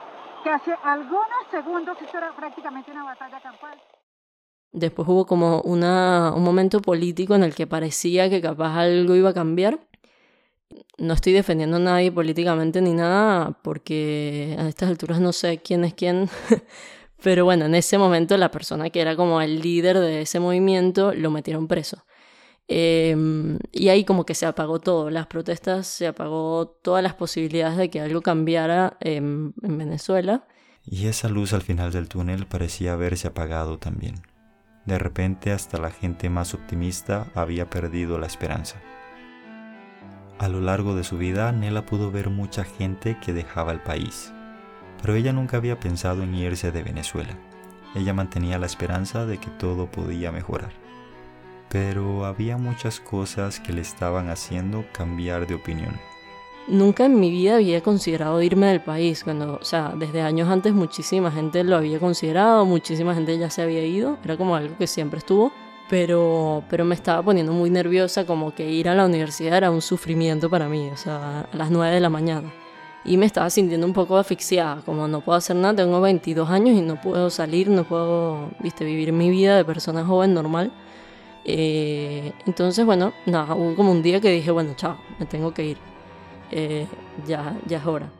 que 0.44 0.50
hace 0.50 0.74
algunos 0.84 1.48
segundos 1.52 1.98
esto 2.02 2.18
era 2.18 2.36
prácticamente 2.36 2.92
una 2.92 3.04
batalla 3.04 3.40
campal. 3.42 3.78
Después 4.72 5.08
hubo 5.08 5.26
como 5.26 5.62
una, 5.62 6.34
un 6.36 6.44
momento 6.44 6.82
político 6.82 7.36
en 7.36 7.44
el 7.44 7.56
que 7.56 7.68
parecía 7.68 8.30
que 8.30 8.42
capaz 8.42 8.78
algo 8.78 9.16
iba 9.16 9.30
a 9.30 9.34
cambiar. 9.34 9.80
No 10.98 11.14
estoy 11.14 11.34
defendiendo 11.34 11.78
a 11.78 11.80
nadie 11.80 12.12
políticamente 12.12 12.82
ni 12.82 12.94
nada, 12.94 13.58
porque 13.64 14.56
a 14.60 14.68
estas 14.68 14.90
alturas 14.90 15.20
no 15.20 15.32
sé 15.32 15.60
quién 15.60 15.84
es 15.84 15.94
quién. 15.94 16.30
Pero 17.24 17.46
bueno, 17.46 17.66
en 17.66 17.76
ese 17.76 17.98
momento 17.98 18.38
la 18.38 18.52
persona 18.52 18.90
que 18.90 19.02
era 19.02 19.16
como 19.16 19.42
el 19.42 19.60
líder 19.62 20.00
de 20.00 20.22
ese 20.22 20.40
movimiento 20.40 21.14
lo 21.14 21.32
metieron 21.32 21.68
preso. 21.68 22.04
Em, 22.68 23.60
y 23.72 23.88
ahí 23.90 24.04
como 24.04 24.26
que 24.26 24.36
se 24.36 24.46
apagó 24.46 24.80
todo, 24.80 25.10
las 25.10 25.28
protestas, 25.28 25.88
se 25.88 26.08
apagó 26.08 26.68
todas 26.68 27.02
las 27.02 27.14
posibilidades 27.14 27.78
de 27.78 27.90
que 27.90 28.02
algo 28.02 28.22
cambiara 28.22 28.98
en 29.00 29.54
Venezuela. 29.56 30.46
Y 30.84 31.08
esa 31.08 31.30
luz 31.30 31.54
al 31.54 31.62
final 31.62 31.92
del 31.92 32.10
túnel 32.10 32.46
parecía 32.46 32.94
haberse 32.94 33.30
apagado 33.30 33.78
también. 33.78 34.16
De 34.86 34.98
repente 35.00 35.52
hasta 35.52 35.78
la 35.78 35.92
gente 35.92 36.30
más 36.30 36.54
optimista 36.54 37.28
había 37.36 37.70
perdido 37.70 38.20
la 38.20 38.28
esperanza. 38.28 38.82
A 40.38 40.50
lo 40.50 40.62
largo 40.62 40.96
de 40.96 41.04
su 41.04 41.18
vida, 41.18 41.52
Nela 41.52 41.86
pudo 41.86 42.12
ver 42.12 42.30
mucha 42.30 42.64
gente 42.64 43.18
que 43.26 43.34
dejaba 43.34 43.72
el 43.72 43.82
país, 43.82 44.32
pero 45.02 45.16
ella 45.16 45.34
nunca 45.34 45.58
había 45.58 45.80
pensado 45.80 46.24
en 46.24 46.36
irse 46.36 46.72
de 46.72 46.84
Venezuela. 46.84 47.38
Ella 47.96 48.14
mantenía 48.14 48.60
la 48.60 48.66
esperanza 48.66 49.26
de 49.26 49.40
que 49.40 49.50
todo 49.50 49.90
podía 49.90 50.32
mejorar 50.32 50.87
pero 51.70 52.26
había 52.26 52.58
muchas 52.58 53.00
cosas 53.00 53.60
que 53.60 53.74
le 53.74 53.82
estaban 53.82 54.30
haciendo 54.30 54.86
cambiar 54.92 55.48
de 55.48 55.56
opinión. 55.56 56.00
Nunca 56.68 57.06
en 57.06 57.18
mi 57.18 57.32
vida 57.32 57.56
había 57.56 57.82
considerado 57.82 58.42
irme 58.42 58.68
del 58.68 58.82
país, 58.82 59.24
cuando, 59.24 59.58
o 59.62 59.64
sea, 59.64 59.94
desde 59.96 60.22
años 60.22 60.50
antes 60.50 60.74
muchísima 60.74 61.32
gente 61.32 61.64
lo 61.64 61.78
había 61.78 61.98
considerado, 61.98 62.66
muchísima 62.66 63.16
gente 63.16 63.38
ya 63.38 63.50
se 63.50 63.62
había 63.62 63.86
ido, 63.86 64.18
era 64.24 64.36
como 64.36 64.54
algo 64.56 64.78
que 64.78 64.86
siempre 64.86 65.20
estuvo, 65.20 65.54
pero, 65.90 66.64
pero 66.70 66.84
me 66.84 66.94
estaba 66.94 67.24
poniendo 67.24 67.54
muy 67.54 67.70
nerviosa, 67.70 68.26
como 68.26 68.54
que 68.54 68.70
ir 68.70 68.90
a 68.90 68.96
la 68.96 69.06
universidad 69.06 69.58
era 69.58 69.72
un 69.72 69.82
sufrimiento 69.82 70.50
para 70.50 70.68
mí, 70.68 70.90
o 70.90 70.98
sea, 70.98 71.48
a 71.52 71.56
las 71.56 71.72
9 71.72 71.96
de 71.96 72.02
la 72.02 72.10
mañana. 72.10 72.52
Y 73.06 73.16
me 73.16 73.26
estaba 73.26 73.50
sintiendo 73.50 73.88
un 73.88 73.94
poco 73.94 74.18
asfixiada, 74.18 74.82
como 74.86 75.08
no 75.08 75.22
puedo 75.22 75.38
hacer 75.38 75.56
nada, 75.56 75.74
tengo 75.78 76.02
22 76.02 76.50
años 76.50 76.76
y 76.78 76.82
no 76.82 77.00
puedo 77.00 77.30
salir, 77.30 77.70
no 77.70 77.86
puedo, 77.86 78.50
viste, 78.60 78.84
vivir 78.84 79.14
mi 79.14 79.30
vida 79.30 79.56
de 79.56 79.64
persona 79.64 80.04
joven 80.04 80.34
normal. 80.34 80.74
Eh, 81.50 82.34
entonces, 82.46 82.86
bueno, 82.86 83.14
nada, 83.26 83.56
hubo 83.56 83.74
como 83.76 83.92
un 83.94 84.04
día 84.04 84.20
que 84.20 84.30
dije, 84.30 84.52
bueno, 84.52 84.74
chao, 84.76 85.00
me 85.18 85.26
tengo 85.26 85.54
que 85.54 85.66
ir. 85.66 85.78
Eh, 86.52 86.86
ya, 87.26 87.58
ya 87.66 87.78
es 87.78 87.86
hora. 87.86 88.12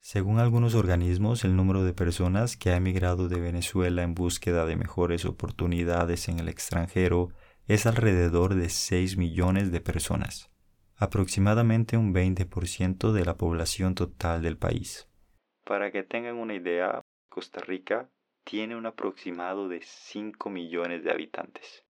Según 0.00 0.38
algunos 0.38 0.74
organismos, 0.74 1.44
el 1.44 1.56
número 1.56 1.84
de 1.84 1.92
personas 1.92 2.56
que 2.56 2.70
ha 2.70 2.76
emigrado 2.76 3.28
de 3.28 3.40
Venezuela 3.40 4.02
en 4.02 4.14
búsqueda 4.14 4.64
de 4.64 4.76
mejores 4.76 5.24
oportunidades 5.26 6.28
en 6.28 6.38
el 6.38 6.48
extranjero 6.48 7.30
es 7.66 7.84
alrededor 7.84 8.54
de 8.54 8.68
6 8.70 9.16
millones 9.18 9.72
de 9.72 9.80
personas, 9.80 10.50
aproximadamente 10.96 11.96
un 11.96 12.14
20% 12.14 13.12
de 13.12 13.24
la 13.24 13.36
población 13.36 13.94
total 13.94 14.40
del 14.40 14.56
país. 14.56 15.08
Para 15.64 15.90
que 15.90 16.02
tengan 16.02 16.36
una 16.36 16.54
idea, 16.54 17.02
Costa 17.30 17.60
Rica 17.60 18.06
tiene 18.44 18.76
un 18.76 18.84
aproximado 18.84 19.66
de 19.68 19.80
5 19.82 20.50
millones 20.50 21.02
de 21.02 21.10
habitantes. 21.10 21.84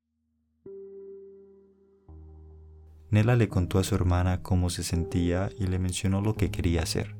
Nela 3.11 3.35
le 3.35 3.49
contó 3.49 3.81
a 3.81 3.85
su 3.85 3.97
hermana 3.97 4.43
cómo 4.43 4.71
se 4.71 4.85
sentía 4.85 5.50
y 5.59 5.66
le 5.66 5.81
mencionó 5.81 6.21
lo 6.21 6.35
que 6.35 6.52
quería 6.52 6.83
hacer. 6.83 7.16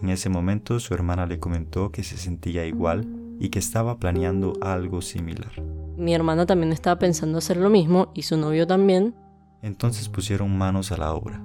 En 0.00 0.08
ese 0.08 0.28
momento 0.28 0.78
su 0.78 0.94
hermana 0.94 1.26
le 1.26 1.40
comentó 1.40 1.90
que 1.90 2.04
se 2.04 2.16
sentía 2.16 2.64
igual 2.64 3.04
y 3.40 3.50
que 3.50 3.58
estaba 3.58 3.98
planeando 3.98 4.52
algo 4.60 5.02
similar. 5.02 5.60
Mi 5.96 6.14
hermana 6.14 6.46
también 6.46 6.72
estaba 6.72 7.00
pensando 7.00 7.38
hacer 7.38 7.56
lo 7.56 7.70
mismo 7.70 8.12
y 8.14 8.22
su 8.22 8.36
novio 8.36 8.68
también. 8.68 9.16
Entonces 9.62 10.08
pusieron 10.08 10.56
manos 10.56 10.92
a 10.92 10.96
la 10.96 11.12
obra. 11.12 11.42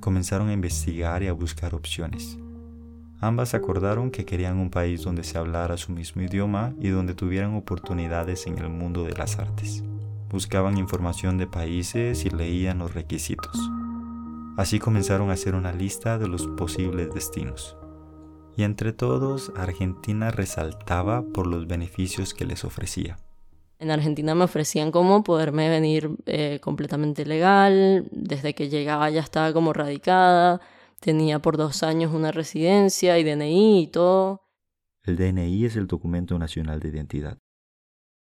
Comenzaron 0.00 0.50
a 0.50 0.52
investigar 0.52 1.24
y 1.24 1.26
a 1.26 1.32
buscar 1.32 1.74
opciones. 1.74 2.38
Ambas 3.22 3.54
acordaron 3.54 4.10
que 4.10 4.24
querían 4.24 4.58
un 4.58 4.68
país 4.68 5.02
donde 5.02 5.22
se 5.22 5.38
hablara 5.38 5.76
su 5.76 5.92
mismo 5.92 6.22
idioma 6.22 6.74
y 6.80 6.88
donde 6.88 7.14
tuvieran 7.14 7.54
oportunidades 7.54 8.48
en 8.48 8.58
el 8.58 8.68
mundo 8.68 9.04
de 9.04 9.12
las 9.12 9.38
artes. 9.38 9.84
Buscaban 10.28 10.76
información 10.76 11.38
de 11.38 11.46
países 11.46 12.24
y 12.24 12.30
leían 12.30 12.80
los 12.80 12.94
requisitos. 12.94 13.56
Así 14.56 14.80
comenzaron 14.80 15.30
a 15.30 15.34
hacer 15.34 15.54
una 15.54 15.70
lista 15.70 16.18
de 16.18 16.26
los 16.26 16.48
posibles 16.48 17.14
destinos. 17.14 17.76
Y 18.56 18.64
entre 18.64 18.92
todos, 18.92 19.52
Argentina 19.54 20.32
resaltaba 20.32 21.22
por 21.22 21.46
los 21.46 21.68
beneficios 21.68 22.34
que 22.34 22.44
les 22.44 22.64
ofrecía. 22.64 23.18
En 23.78 23.92
Argentina 23.92 24.34
me 24.34 24.44
ofrecían 24.44 24.90
como 24.90 25.22
poderme 25.22 25.68
venir 25.68 26.10
eh, 26.26 26.58
completamente 26.60 27.24
legal, 27.24 28.08
desde 28.10 28.52
que 28.52 28.68
llegaba 28.68 29.10
ya 29.10 29.20
estaba 29.20 29.52
como 29.52 29.72
radicada, 29.72 30.60
tenía 31.02 31.40
por 31.40 31.58
dos 31.58 31.82
años 31.82 32.14
una 32.14 32.32
residencia 32.32 33.18
y 33.18 33.24
DNI 33.24 33.82
y 33.82 33.86
todo. 33.88 34.40
El 35.02 35.16
DNI 35.16 35.66
es 35.66 35.76
el 35.76 35.86
documento 35.86 36.38
nacional 36.38 36.80
de 36.80 36.88
identidad, 36.88 37.38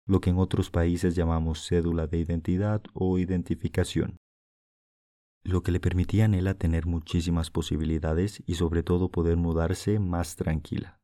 lo 0.06 0.20
que 0.20 0.30
en 0.30 0.38
otros 0.38 0.70
países 0.70 1.16
llamamos 1.16 1.66
cédula 1.66 2.06
de 2.06 2.18
identidad 2.18 2.82
o 2.92 3.18
identificación, 3.18 4.18
lo 5.42 5.62
que 5.62 5.72
le 5.72 5.80
permitía 5.80 6.26
a 6.26 6.28
Nela 6.28 6.54
tener 6.54 6.86
muchísimas 6.86 7.50
posibilidades 7.50 8.42
y 8.46 8.54
sobre 8.54 8.82
todo 8.82 9.10
poder 9.10 9.36
mudarse 9.36 9.98
más 9.98 10.36
tranquila. 10.36 11.00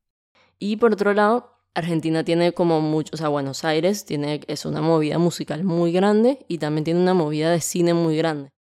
Y 0.59 0.76
por 0.76 0.92
otro 0.92 1.14
lado, 1.14 1.50
Argentina 1.75 2.25
tiene 2.25 2.52
como 2.52 2.80
mucho, 2.80 3.11
o 3.14 3.16
sea, 3.16 3.28
Buenos 3.28 3.64
Aires 3.64 4.04
tiene, 4.04 4.42
es 4.47 4.64
una 4.66 4.83
movida 4.83 5.18
musical 5.18 5.64
muy 5.64 5.92
grande 5.92 6.44
y 6.47 6.59
también 6.59 6.85
tiene 6.85 7.00
una 7.00 7.14
movida 7.14 7.50
de 7.50 7.61
cine 7.61 7.94
muy 7.94 8.16
grande. 8.16 8.53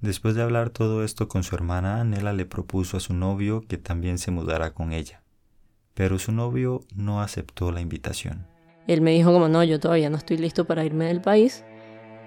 Después 0.00 0.34
de 0.34 0.42
hablar 0.42 0.70
todo 0.70 1.02
esto 1.02 1.28
con 1.28 1.42
su 1.42 1.54
hermana, 1.54 2.04
Nela 2.04 2.32
le 2.32 2.46
propuso 2.46 2.96
a 2.96 3.00
su 3.00 3.14
novio 3.14 3.62
que 3.66 3.78
también 3.78 4.18
se 4.18 4.30
mudara 4.30 4.72
con 4.72 4.92
ella. 4.92 5.22
Pero 5.94 6.18
su 6.18 6.32
novio 6.32 6.80
no 6.94 7.20
aceptó 7.20 7.72
la 7.72 7.80
invitación. 7.80 8.46
Él 8.86 9.00
me 9.00 9.10
dijo 9.10 9.32
como 9.32 9.48
no, 9.48 9.64
yo 9.64 9.80
todavía 9.80 10.08
no 10.08 10.16
estoy 10.16 10.38
listo 10.38 10.64
para 10.64 10.84
irme 10.84 11.06
del 11.06 11.20
país. 11.20 11.64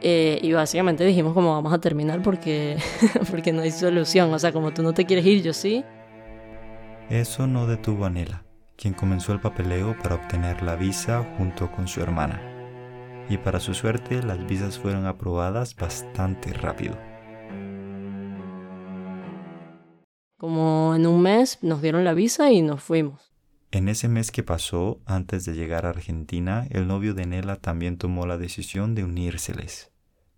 Eh, 0.01 0.39
y 0.41 0.51
básicamente 0.51 1.05
dijimos 1.05 1.33
como 1.33 1.53
vamos 1.53 1.71
a 1.73 1.79
terminar 1.79 2.21
porque, 2.21 2.77
porque 3.31 3.53
no 3.53 3.61
hay 3.61 3.71
solución. 3.71 4.33
O 4.33 4.39
sea, 4.39 4.51
como 4.51 4.73
tú 4.73 4.83
no 4.83 4.93
te 4.93 5.05
quieres 5.05 5.25
ir, 5.25 5.41
yo 5.41 5.53
sí. 5.53 5.85
Eso 7.09 7.47
no 7.47 7.67
detuvo 7.67 8.05
a 8.05 8.09
Nela 8.09 8.43
quien 8.81 8.95
comenzó 8.95 9.31
el 9.31 9.39
papeleo 9.39 9.95
para 10.01 10.15
obtener 10.15 10.63
la 10.63 10.75
visa 10.75 11.23
junto 11.37 11.71
con 11.71 11.87
su 11.87 12.01
hermana. 12.01 12.41
Y 13.29 13.37
para 13.37 13.59
su 13.59 13.75
suerte 13.75 14.23
las 14.23 14.43
visas 14.47 14.79
fueron 14.79 15.05
aprobadas 15.05 15.75
bastante 15.75 16.51
rápido. 16.51 16.97
Como 20.41 20.95
en 20.95 21.05
un 21.05 21.21
mes 21.21 21.59
nos 21.61 21.83
dieron 21.83 22.03
la 22.03 22.15
visa 22.15 22.51
y 22.51 22.63
nos 22.63 22.81
fuimos. 22.81 23.31
En 23.69 23.87
ese 23.87 24.07
mes 24.07 24.31
que 24.31 24.41
pasó, 24.41 24.99
antes 25.05 25.45
de 25.45 25.53
llegar 25.53 25.85
a 25.85 25.89
Argentina, 25.89 26.65
el 26.71 26.87
novio 26.87 27.13
de 27.13 27.27
Nela 27.27 27.57
también 27.57 27.99
tomó 27.99 28.25
la 28.25 28.39
decisión 28.39 28.95
de 28.95 29.03
unírseles. 29.03 29.91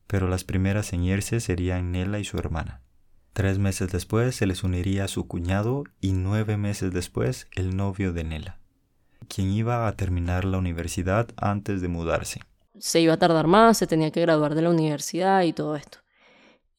Pero 0.06 0.28
las 0.28 0.44
primeras 0.44 0.92
en 0.92 1.06
irse 1.06 1.40
serían 1.40 1.94
Nela 1.94 2.20
y 2.20 2.26
su 2.26 2.38
hermana. 2.38 2.82
Tres 3.32 3.60
meses 3.60 3.94
después 3.94 4.36
se 4.36 4.46
les 4.46 4.66
uniría 4.66 5.06
a 5.06 5.08
su 5.08 5.26
cuñado 5.26 5.86
y 6.02 6.12
nueve 6.12 6.58
meses 6.58 6.92
después 6.92 7.48
el 7.56 7.78
novio 7.78 8.12
de 8.12 8.26
Nela, 8.26 8.60
quien 9.30 9.54
iba 9.54 9.88
a 9.88 9.94
terminar 9.94 10.44
la 10.44 10.58
universidad 10.58 11.30
antes 11.38 11.82
de 11.82 11.88
mudarse. 11.88 12.42
Se 12.78 13.00
iba 13.00 13.14
a 13.14 13.20
tardar 13.20 13.48
más, 13.48 13.78
se 13.78 13.88
tenía 13.88 14.12
que 14.12 14.20
graduar 14.20 14.54
de 14.54 14.64
la 14.64 14.70
universidad 14.70 15.44
y 15.44 15.54
todo 15.54 15.78
esto. 15.78 16.00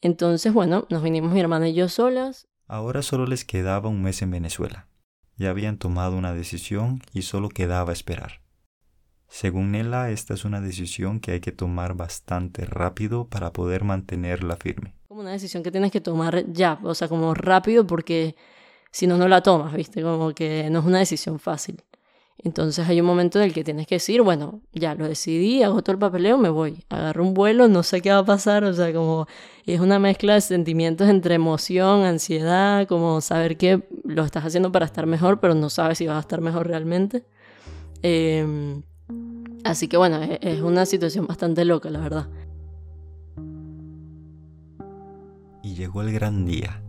Entonces, 0.02 0.52
bueno, 0.52 0.86
nos 0.90 1.02
vinimos 1.02 1.32
mi 1.32 1.40
hermana 1.40 1.70
y 1.70 1.72
yo 1.72 1.88
solas. 1.88 2.48
Ahora 2.66 3.02
solo 3.02 3.26
les 3.26 3.44
quedaba 3.44 3.88
un 3.88 4.02
mes 4.02 4.22
en 4.22 4.30
Venezuela. 4.30 4.86
Ya 5.36 5.50
habían 5.50 5.78
tomado 5.78 6.16
una 6.16 6.32
decisión 6.32 7.02
y 7.12 7.22
solo 7.22 7.48
quedaba 7.48 7.92
esperar. 7.92 8.40
Según 9.28 9.72
Nela, 9.72 10.10
esta 10.10 10.34
es 10.34 10.44
una 10.44 10.60
decisión 10.60 11.20
que 11.20 11.32
hay 11.32 11.40
que 11.40 11.52
tomar 11.52 11.94
bastante 11.94 12.64
rápido 12.64 13.28
para 13.28 13.52
poder 13.52 13.84
mantenerla 13.84 14.56
firme 14.56 14.94
como 15.14 15.22
una 15.22 15.30
decisión 15.30 15.62
que 15.62 15.70
tienes 15.70 15.92
que 15.92 16.00
tomar 16.00 16.44
ya, 16.52 16.80
o 16.82 16.92
sea, 16.92 17.06
como 17.06 17.34
rápido 17.34 17.86
porque 17.86 18.34
si 18.90 19.06
no, 19.06 19.16
no 19.16 19.28
la 19.28 19.42
tomas, 19.44 19.72
¿viste? 19.72 20.02
Como 20.02 20.34
que 20.34 20.68
no 20.70 20.80
es 20.80 20.84
una 20.84 20.98
decisión 20.98 21.38
fácil. 21.38 21.80
Entonces 22.38 22.86
hay 22.88 23.00
un 23.00 23.06
momento 23.06 23.38
en 23.38 23.46
el 23.46 23.54
que 23.54 23.64
tienes 23.64 23.86
que 23.86 23.94
decir, 23.94 24.20
bueno, 24.22 24.60
ya 24.72 24.94
lo 24.94 25.08
decidí, 25.08 25.62
hago 25.62 25.82
todo 25.82 25.92
el 25.92 25.98
papeleo, 25.98 26.36
me 26.36 26.50
voy, 26.50 26.84
agarro 26.90 27.22
un 27.22 27.32
vuelo, 27.32 27.68
no 27.68 27.82
sé 27.82 28.02
qué 28.02 28.10
va 28.10 28.18
a 28.18 28.24
pasar, 28.24 28.64
o 28.64 28.74
sea, 28.74 28.92
como 28.92 29.26
es 29.64 29.80
una 29.80 29.98
mezcla 29.98 30.34
de 30.34 30.40
sentimientos 30.42 31.08
entre 31.08 31.36
emoción, 31.36 32.04
ansiedad, 32.04 32.86
como 32.86 33.20
saber 33.20 33.56
que 33.56 33.88
lo 34.04 34.24
estás 34.24 34.44
haciendo 34.44 34.70
para 34.72 34.84
estar 34.84 35.06
mejor, 35.06 35.40
pero 35.40 35.54
no 35.54 35.70
sabes 35.70 35.98
si 35.98 36.06
vas 36.06 36.16
a 36.16 36.20
estar 36.20 36.40
mejor 36.42 36.66
realmente. 36.66 37.24
Em, 38.02 38.82
así 39.64 39.88
que 39.88 39.96
bueno, 39.96 40.22
e-, 40.22 40.38
es 40.42 40.60
una 40.60 40.84
situación 40.84 41.26
bastante 41.26 41.64
loca, 41.64 41.88
la 41.88 42.00
verdad. 42.00 42.28
y 45.64 45.74
llegó 45.74 46.02
el 46.02 46.12
gran 46.12 46.44
día. 46.44 46.83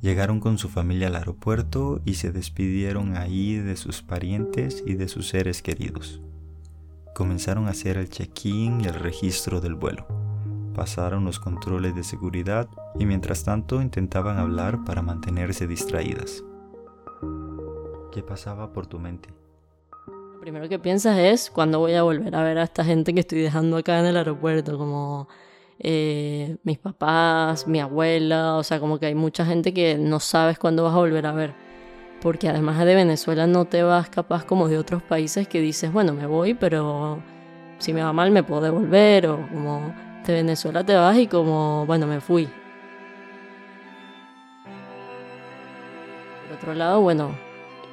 Llegaron 0.00 0.40
con 0.40 0.56
su 0.56 0.70
familia 0.70 1.08
al 1.08 1.16
aeropuerto 1.16 2.00
y 2.06 2.14
se 2.14 2.32
despidieron 2.32 3.18
ahí 3.18 3.56
de 3.56 3.76
sus 3.76 4.00
parientes 4.00 4.82
y 4.86 4.94
de 4.94 5.08
sus 5.08 5.28
seres 5.28 5.60
queridos. 5.60 6.22
Comenzaron 7.14 7.66
a 7.66 7.72
hacer 7.72 7.98
el 7.98 8.08
check-in 8.08 8.80
y 8.80 8.86
el 8.86 8.94
registro 8.94 9.60
del 9.60 9.74
vuelo. 9.74 10.06
Pasaron 10.74 11.26
los 11.26 11.38
controles 11.38 11.94
de 11.94 12.02
seguridad 12.02 12.66
y 12.98 13.04
mientras 13.04 13.44
tanto 13.44 13.82
intentaban 13.82 14.38
hablar 14.38 14.84
para 14.84 15.02
mantenerse 15.02 15.66
distraídas. 15.66 16.44
¿Qué 18.10 18.22
pasaba 18.22 18.72
por 18.72 18.86
tu 18.86 18.98
mente? 18.98 19.28
Lo 20.32 20.40
primero 20.40 20.66
que 20.70 20.78
piensas 20.78 21.18
es 21.18 21.50
cuándo 21.50 21.78
voy 21.78 21.92
a 21.92 22.02
volver 22.04 22.34
a 22.34 22.42
ver 22.42 22.56
a 22.56 22.62
esta 22.62 22.86
gente 22.86 23.12
que 23.12 23.20
estoy 23.20 23.40
dejando 23.42 23.76
acá 23.76 24.00
en 24.00 24.06
el 24.06 24.16
aeropuerto, 24.16 24.78
como 24.78 25.28
eh, 25.82 26.58
mis 26.62 26.78
papás, 26.78 27.66
mi 27.66 27.80
abuela, 27.80 28.56
o 28.56 28.62
sea, 28.62 28.80
como 28.80 28.98
que 28.98 29.06
hay 29.06 29.14
mucha 29.14 29.46
gente 29.46 29.72
que 29.72 29.96
no 29.96 30.20
sabes 30.20 30.58
cuándo 30.58 30.84
vas 30.84 30.92
a 30.92 30.98
volver 30.98 31.26
a 31.26 31.32
ver. 31.32 31.54
Porque 32.20 32.50
además 32.50 32.78
de 32.84 32.94
Venezuela 32.94 33.46
no 33.46 33.64
te 33.64 33.82
vas 33.82 34.10
capaz 34.10 34.44
como 34.44 34.68
de 34.68 34.76
otros 34.76 35.02
países 35.02 35.48
que 35.48 35.60
dices, 35.60 35.90
bueno, 35.90 36.12
me 36.12 36.26
voy, 36.26 36.52
pero 36.52 37.22
si 37.78 37.94
me 37.94 38.02
va 38.02 38.12
mal 38.12 38.30
me 38.30 38.42
puedo 38.42 38.60
devolver, 38.60 39.26
o 39.26 39.48
como 39.48 39.94
de 40.26 40.34
Venezuela 40.34 40.84
te 40.84 40.94
vas 40.94 41.16
y 41.16 41.26
como, 41.26 41.86
bueno, 41.86 42.06
me 42.06 42.20
fui. 42.20 42.46
Por 46.46 46.56
otro 46.58 46.74
lado, 46.74 47.00
bueno, 47.00 47.34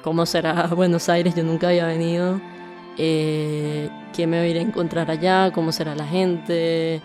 ¿cómo 0.02 0.26
será 0.26 0.66
Buenos 0.76 1.08
Aires? 1.08 1.34
Yo 1.34 1.42
nunca 1.42 1.68
había 1.68 1.86
venido. 1.86 2.38
Eh, 2.98 3.88
¿Qué 4.14 4.26
me 4.26 4.38
voy 4.40 4.48
a 4.48 4.50
ir 4.50 4.58
a 4.58 4.60
encontrar 4.60 5.10
allá? 5.10 5.50
¿Cómo 5.52 5.72
será 5.72 5.94
la 5.94 6.06
gente? 6.06 7.00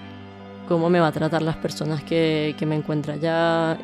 Cómo 0.67 0.89
me 0.89 0.99
va 0.99 1.08
a 1.08 1.12
tratar 1.12 1.41
las 1.41 1.58
personas 1.58 2.04
que, 2.04 2.56
me 2.65 2.76
encuentra 2.76 3.15
allá, 3.15 3.78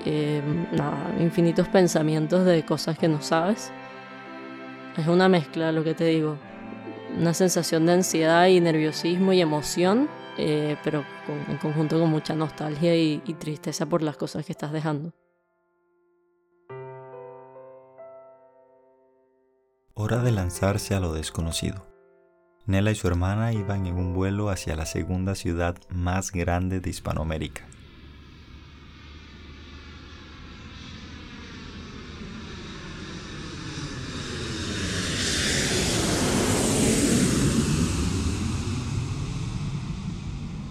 nada, 0.72 1.15
infinitos 1.20 1.68
pensamientos 1.68 2.46
de 2.46 2.63
cosas 2.65 2.98
que 2.98 3.08
no 3.08 3.22
sabes. 3.22 3.72
Es 4.98 5.08
una 5.08 5.30
mezcla, 5.30 5.72
lo 5.72 5.84
que 5.84 5.94
te 5.94 6.06
digo, 6.06 6.38
una 7.18 7.34
sensación 7.34 7.86
de 7.86 7.94
ansiedad 7.94 8.48
y 8.48 8.60
nerviosismo 8.60 9.34
y 9.34 9.42
emoción, 9.42 10.10
eh, 10.38 10.78
pero 10.84 11.04
en 11.48 11.58
conjunto 11.58 12.00
con 12.00 12.10
mucha 12.10 12.36
nostalgia 12.36 12.96
y 12.96 13.20
tristeza 13.39 13.86
por 13.86 14.02
las 14.02 14.18
cosas 14.18 14.46
que 14.46 14.52
estás 14.52 14.72
dejando. 14.72 15.13
Hora 20.02 20.24
de 20.24 20.32
lanzarse 20.32 20.96
a 20.96 21.02
lo 21.02 21.12
desconocido. 21.12 21.86
Nela 22.65 22.91
y 22.91 22.95
su 22.95 23.08
hermana 23.08 23.54
iban 23.54 23.88
en 23.88 23.98
un 23.98 24.13
vuelo 24.13 24.50
hacia 24.50 24.76
la 24.76 24.86
segunda 24.86 25.36
ciudad 25.36 25.78
más 25.89 26.32
grande 26.32 26.80
de 26.80 26.89
Hispanoamérica. 26.89 27.69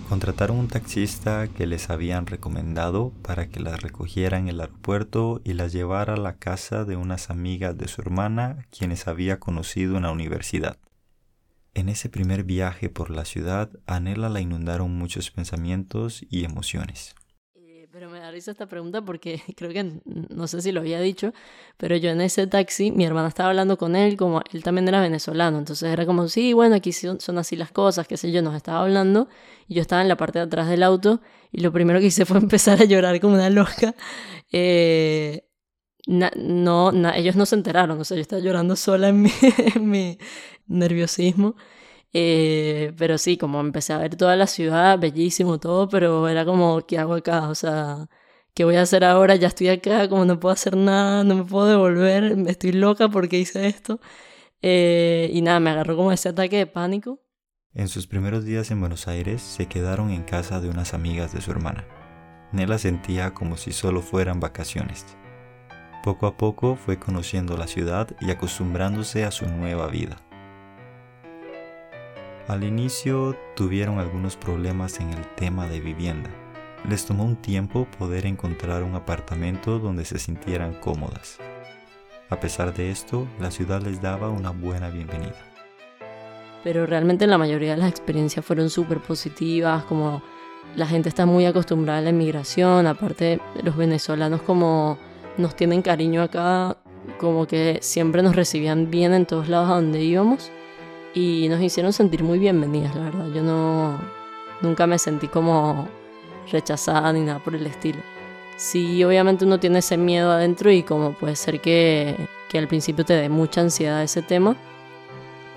Contrataron 0.09 0.59
un 0.59 0.69
taxista 0.69 1.49
que 1.49 1.67
les 1.67 1.91
habían 1.91 2.27
recomendado 2.27 3.13
para 3.23 3.51
que 3.51 3.61
las 3.61 3.83
recogiera 3.83 4.39
en 4.39 4.49
el 4.49 4.61
aeropuerto 4.61 5.43
y 5.45 5.53
las 5.53 5.73
llevara 5.73 6.15
a 6.15 6.17
la 6.17 6.37
casa 6.37 6.85
de 6.85 6.97
unas 6.97 7.29
amigas 7.29 7.77
de 7.77 7.89
su 7.89 8.01
hermana 8.01 8.67
quienes 8.77 9.07
había 9.07 9.39
conocido 9.39 9.97
en 9.97 10.05
la 10.05 10.11
universidad. 10.11 10.79
En 11.89 11.93
ese 11.93 12.11
primer 12.11 12.45
viaje 12.45 12.91
por 12.91 13.09
la 13.09 13.25
ciudad, 13.25 13.71
a 13.87 13.99
Nela 13.99 14.29
la 14.29 14.43
inundaron 14.43 14.95
muchos 14.99 15.31
pensamientos 15.31 16.23
y 16.29 16.45
emociones. 16.45 17.15
Eh, 17.55 17.89
pero 17.91 18.11
me 18.11 18.19
da 18.21 18.31
risa 18.31 18.51
esta 18.51 18.67
pregunta 18.67 19.01
porque 19.01 19.41
creo 19.57 19.71
que 19.71 20.03
no 20.05 20.47
sé 20.49 20.61
si 20.61 20.71
lo 20.71 20.81
había 20.81 21.01
dicho, 21.01 21.33
pero 21.79 21.97
yo 21.97 22.11
en 22.11 22.21
ese 22.21 22.47
taxi, 22.47 22.93
mi 22.93 23.07
hermana 23.07 23.29
estaba 23.29 23.49
hablando 23.49 23.79
con 23.79 23.97
él, 23.97 24.19
como 24.19 24.43
él 24.53 24.63
también 24.63 24.87
era 24.87 25.01
venezolano, 25.01 25.57
entonces 25.57 25.91
era 25.91 26.05
como, 26.05 26.29
sí, 26.29 26.53
bueno, 26.53 26.75
aquí 26.75 26.93
son, 26.93 27.39
así 27.39 27.57
las 27.57 27.73
cosas, 27.73 28.07
qué 28.07 28.19
sé 28.19 28.33
yo, 28.33 28.43
nos 28.43 28.55
estaba 28.55 28.83
hablando, 28.83 29.27
y 29.67 29.77
yo 29.77 29.81
estaba 29.81 30.03
en 30.03 30.09
la 30.09 30.19
parte 30.19 30.41
de 30.41 30.45
atrás 30.45 30.69
del 30.69 30.83
auto, 30.83 31.23
y 31.53 31.63
lo 31.63 31.73
primero 31.73 32.01
que 32.01 32.07
hice 32.09 32.27
fue 32.27 32.37
empezar 32.37 32.83
a 32.83 32.85
llorar 32.85 33.19
como 33.19 33.33
una 33.33 33.49
loca. 33.49 33.95
Eh, 34.51 35.45
no, 36.07 36.91
ellos 37.15 37.37
no 37.37 37.45
se 37.45 37.55
enteraron, 37.55 38.01
o 38.01 38.05
sea, 38.05 38.17
yo 38.17 38.23
estaba 38.23 38.41
llorando 38.41 38.77
sola 38.77 39.09
en 39.09 39.21
mi, 39.21 39.31
en 39.75 39.91
mi 39.91 40.19
nerviosismo. 40.67 41.55
Eh, 42.13 42.95
pero 42.97 43.19
sí, 43.19 43.37
como 43.37 43.61
empecé 43.61 43.93
a 43.93 43.99
ver 43.99 44.17
toda 44.17 44.37
la 44.37 44.47
ciudad, 44.47 44.99
bellísimo 44.99 45.59
todo, 45.59 45.89
pero 45.89 46.29
era 46.29 46.45
como, 46.45 46.87
¿qué 46.87 46.99
hago 46.99 47.15
acá? 47.15 47.49
O 47.49 47.55
sea, 47.55 48.09
¿qué 48.55 48.65
voy 48.65 48.77
a 48.77 48.83
hacer 48.83 49.05
ahora? 49.05 49.37
Ya 49.37 49.49
estoy 49.49 49.69
acá, 49.69 50.09
como 50.09 50.25
no 50.25 50.41
puedo 50.41 50.53
hacer 50.53 50.77
nada, 50.77 51.25
no 51.25 51.37
me 51.37 51.45
puedo 51.45 51.67
devolver, 51.67 52.37
estoy 52.49 52.73
loca 52.73 53.09
porque 53.09 53.39
hice 53.39 53.67
esto. 53.67 54.01
Eh, 54.63 55.31
y 55.33 55.43
nada, 55.43 55.61
me 55.61 55.71
agarró 55.71 55.97
como 55.97 56.13
ese 56.13 56.31
ataque 56.31 56.57
de 56.59 56.67
pánico. 56.67 57.21
En 57.75 57.89
sus 57.89 58.07
primeros 58.07 58.45
días 58.45 58.71
en 58.71 58.81
Buenos 58.81 59.07
Aires 59.07 59.43
se 59.43 59.67
quedaron 59.67 60.11
en 60.11 60.25
casa 60.25 60.61
de 60.61 60.69
unas 60.69 60.95
amigas 60.95 61.33
de 61.33 61.41
su 61.41 61.51
hermana. 61.51 61.87
Nela 62.51 62.79
sentía 62.79 63.35
como 63.35 63.57
si 63.57 63.73
solo 63.73 64.01
fueran 64.01 64.41
vacaciones. 64.41 65.05
Poco 66.03 66.27
a 66.27 66.37
poco 66.37 66.77
fue 66.77 66.99
conociendo 66.99 67.57
la 67.57 67.67
ciudad 67.67 68.09
y 68.21 68.31
acostumbrándose 68.31 69.25
a 69.25 69.31
su 69.31 69.47
nueva 69.47 69.89
vida. 69.89 70.28
Al 72.49 72.65
inicio 72.65 73.37
tuvieron 73.55 73.99
algunos 73.99 74.35
problemas 74.35 75.01
en 75.01 75.11
el 75.11 75.23
tema 75.37 75.69
de 75.69 75.81
vivienda. 75.81 76.31
Les 76.89 77.05
tomó 77.05 77.27
un 77.27 77.37
tiempo 77.37 77.87
poder 77.99 78.25
encontrar 78.25 78.85
un 78.85 78.95
apartamento 78.95 79.79
donde 79.79 80.07
se 80.07 80.19
sintieran 80.19 80.73
cómodas. 80.81 81.37
A 82.31 82.41
pesar 82.41 82.73
de 82.73 82.91
esto, 82.91 83.29
la 83.39 83.51
ciudad 83.51 83.83
les 83.83 84.01
daba 84.01 84.31
una 84.31 84.51
buena 84.51 84.89
bienvenida. 84.89 85.37
Pero 86.65 86.87
realmente 86.87 87.27
la 87.27 87.37
mayoría 87.37 87.73
de 87.73 87.77
las 87.77 87.91
experiencias 87.91 88.43
fueron 88.43 88.71
súper 88.71 89.01
positivas, 89.01 89.85
como 89.85 90.23
la 90.75 90.87
gente 90.87 91.11
está 91.11 91.27
muy 91.27 91.45
acostumbrada 91.45 91.99
a 91.99 92.03
la 92.03 92.11
inmigración, 92.11 92.87
aparte 92.87 93.43
los 93.63 93.77
venezolanos 93.77 94.41
como 94.41 94.97
nos 95.37 95.55
tienen 95.55 95.83
cariño 95.83 96.23
acá, 96.23 96.79
como 97.21 97.47
que 97.47 97.81
siempre 97.83 98.23
nos 98.23 98.35
recibían 98.35 98.91
bien 98.91 99.13
en 99.13 99.27
todos 99.27 99.51
lados 99.51 99.69
a 99.69 99.75
donde 99.75 100.03
íbamos 100.03 100.51
y 101.15 101.49
nos 101.49 101.61
hicieron 101.61 101.93
sentir 101.93 102.23
muy 102.23 102.39
bienvenidas, 102.39 102.95
la 102.95 103.05
verdad. 103.05 103.27
Yo 103.35 103.43
no 103.43 103.99
nunca 104.61 104.87
me 104.87 104.99
sentí 104.99 105.29
como 105.29 105.89
rechazada 106.51 107.13
ni 107.13 107.21
nada 107.21 107.39
por 107.39 107.55
el 107.55 107.67
estilo. 107.67 108.01
Sí, 108.57 109.05
obviamente 109.05 109.45
uno 109.45 109.61
tiene 109.61 109.79
ese 109.79 109.97
miedo 109.97 110.33
adentro 110.33 110.71
y 110.71 110.83
como 110.83 111.13
puede 111.13 111.37
ser 111.37 111.61
que, 111.61 112.17
que 112.49 112.59
al 112.59 112.67
principio 112.67 113.05
te 113.05 113.15
dé 113.15 113.29
mucha 113.29 113.61
ansiedad 113.61 114.03
ese 114.03 114.23
tema. 114.23 114.57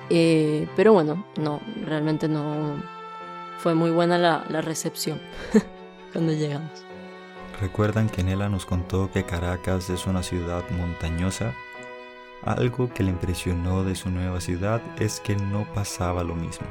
Eh, 0.09 0.67
pero 0.75 0.93
bueno, 0.93 1.25
no, 1.39 1.61
realmente 1.85 2.27
no 2.27 2.75
fue 3.57 3.73
muy 3.73 3.91
buena 3.91 4.17
la, 4.17 4.45
la 4.49 4.61
recepción 4.61 5.19
cuando 6.13 6.33
llegamos. 6.33 6.85
Recuerdan 7.59 8.09
que 8.09 8.23
Nela 8.23 8.49
nos 8.49 8.65
contó 8.65 9.09
que 9.11 9.23
Caracas 9.23 9.89
es 9.89 10.05
una 10.05 10.23
ciudad 10.23 10.63
montañosa. 10.71 11.53
Algo 12.43 12.91
que 12.91 13.03
le 13.03 13.11
impresionó 13.11 13.83
de 13.83 13.95
su 13.95 14.09
nueva 14.09 14.41
ciudad 14.41 14.81
es 14.99 15.19
que 15.19 15.35
no 15.35 15.71
pasaba 15.75 16.23
lo 16.23 16.33
mismo. 16.33 16.65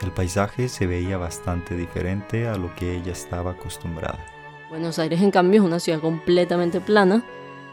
El 0.00 0.12
paisaje 0.12 0.68
se 0.68 0.86
veía 0.86 1.16
bastante 1.16 1.76
diferente 1.76 2.46
a 2.46 2.56
lo 2.56 2.72
que 2.76 2.96
ella 2.96 3.12
estaba 3.12 3.52
acostumbrada. 3.52 4.24
Buenos 4.70 4.98
Aires, 5.00 5.20
en 5.20 5.32
cambio, 5.32 5.60
es 5.60 5.66
una 5.66 5.80
ciudad 5.80 6.00
completamente 6.00 6.80
plana. 6.80 7.24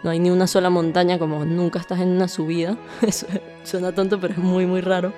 No 0.03 0.09
hay 0.09 0.19
ni 0.19 0.31
una 0.31 0.47
sola 0.47 0.71
montaña, 0.71 1.19
como 1.19 1.45
nunca 1.45 1.79
estás 1.79 1.99
en 1.99 2.09
una 2.09 2.27
subida. 2.27 2.77
Eso 3.01 3.27
suena 3.63 3.93
tonto, 3.93 4.19
pero 4.19 4.33
es 4.33 4.39
muy, 4.39 4.65
muy 4.65 4.81
raro. 4.81 5.13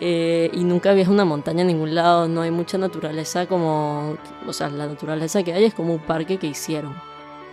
Eh, 0.00 0.50
y 0.52 0.64
nunca 0.64 0.92
ves 0.92 1.06
una 1.06 1.24
montaña 1.24 1.60
en 1.60 1.68
ningún 1.68 1.94
lado. 1.94 2.26
No 2.26 2.42
hay 2.42 2.50
mucha 2.50 2.78
naturaleza 2.78 3.46
como. 3.46 4.16
O 4.46 4.52
sea, 4.52 4.68
la 4.70 4.86
naturaleza 4.86 5.42
que 5.44 5.52
hay 5.52 5.64
es 5.64 5.74
como 5.74 5.94
un 5.94 6.00
parque 6.00 6.38
que 6.38 6.48
hicieron. 6.48 6.94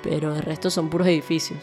Pero 0.02 0.36
el 0.36 0.42
resto 0.42 0.72
son 0.72 0.90
puros 0.90 1.08
edificios. 1.08 1.60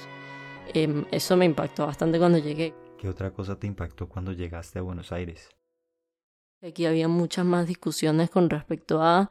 Eh, 0.74 1.04
eso 1.10 1.36
me 1.36 1.44
impactó 1.44 1.86
bastante 1.86 2.18
cuando 2.18 2.38
llegué. 2.38 2.74
¿Qué 2.98 3.08
otra 3.08 3.30
cosa 3.32 3.58
te 3.58 3.66
impactó 3.66 4.08
cuando 4.08 4.32
llegaste 4.32 4.78
a 4.78 4.82
Buenos 4.82 5.12
Aires? 5.12 5.48
Aquí 6.62 6.86
había 6.86 7.06
muchas 7.06 7.44
más 7.44 7.66
discusiones 7.66 8.30
con 8.30 8.50
respecto 8.50 9.00
a 9.00 9.30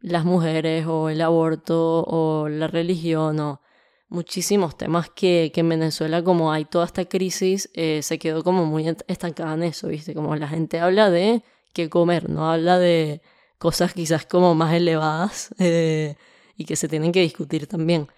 las 0.00 0.24
mujeres 0.24 0.86
o 0.86 1.10
el 1.10 1.20
aborto 1.20 2.04
o 2.04 2.48
la 2.48 2.66
religión 2.66 3.38
o 3.40 3.60
muchísimos 4.08 4.76
temas 4.76 5.10
que, 5.10 5.50
que 5.54 5.60
en 5.60 5.68
Venezuela 5.68 6.22
como 6.22 6.52
hay 6.52 6.64
toda 6.64 6.84
esta 6.86 7.04
crisis 7.04 7.70
eh, 7.74 8.00
se 8.02 8.18
quedó 8.18 8.42
como 8.42 8.66
muy 8.66 8.86
estancada 9.06 9.54
en 9.54 9.62
eso, 9.64 9.88
¿viste? 9.88 10.14
Como 10.14 10.34
la 10.36 10.48
gente 10.48 10.80
habla 10.80 11.10
de 11.10 11.42
qué 11.72 11.88
comer, 11.88 12.28
no 12.28 12.50
habla 12.50 12.78
de 12.78 13.22
cosas 13.58 13.94
quizás 13.94 14.26
como 14.26 14.54
más 14.54 14.74
elevadas 14.74 15.54
eh, 15.58 16.16
y 16.56 16.64
que 16.64 16.76
se 16.76 16.88
tienen 16.88 17.12
que 17.12 17.20
discutir 17.20 17.66
también. 17.66 18.08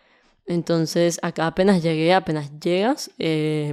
Entonces 0.46 1.18
acá 1.22 1.46
apenas 1.46 1.82
llegué, 1.82 2.12
apenas 2.14 2.50
llegas, 2.60 3.10
eh, 3.18 3.72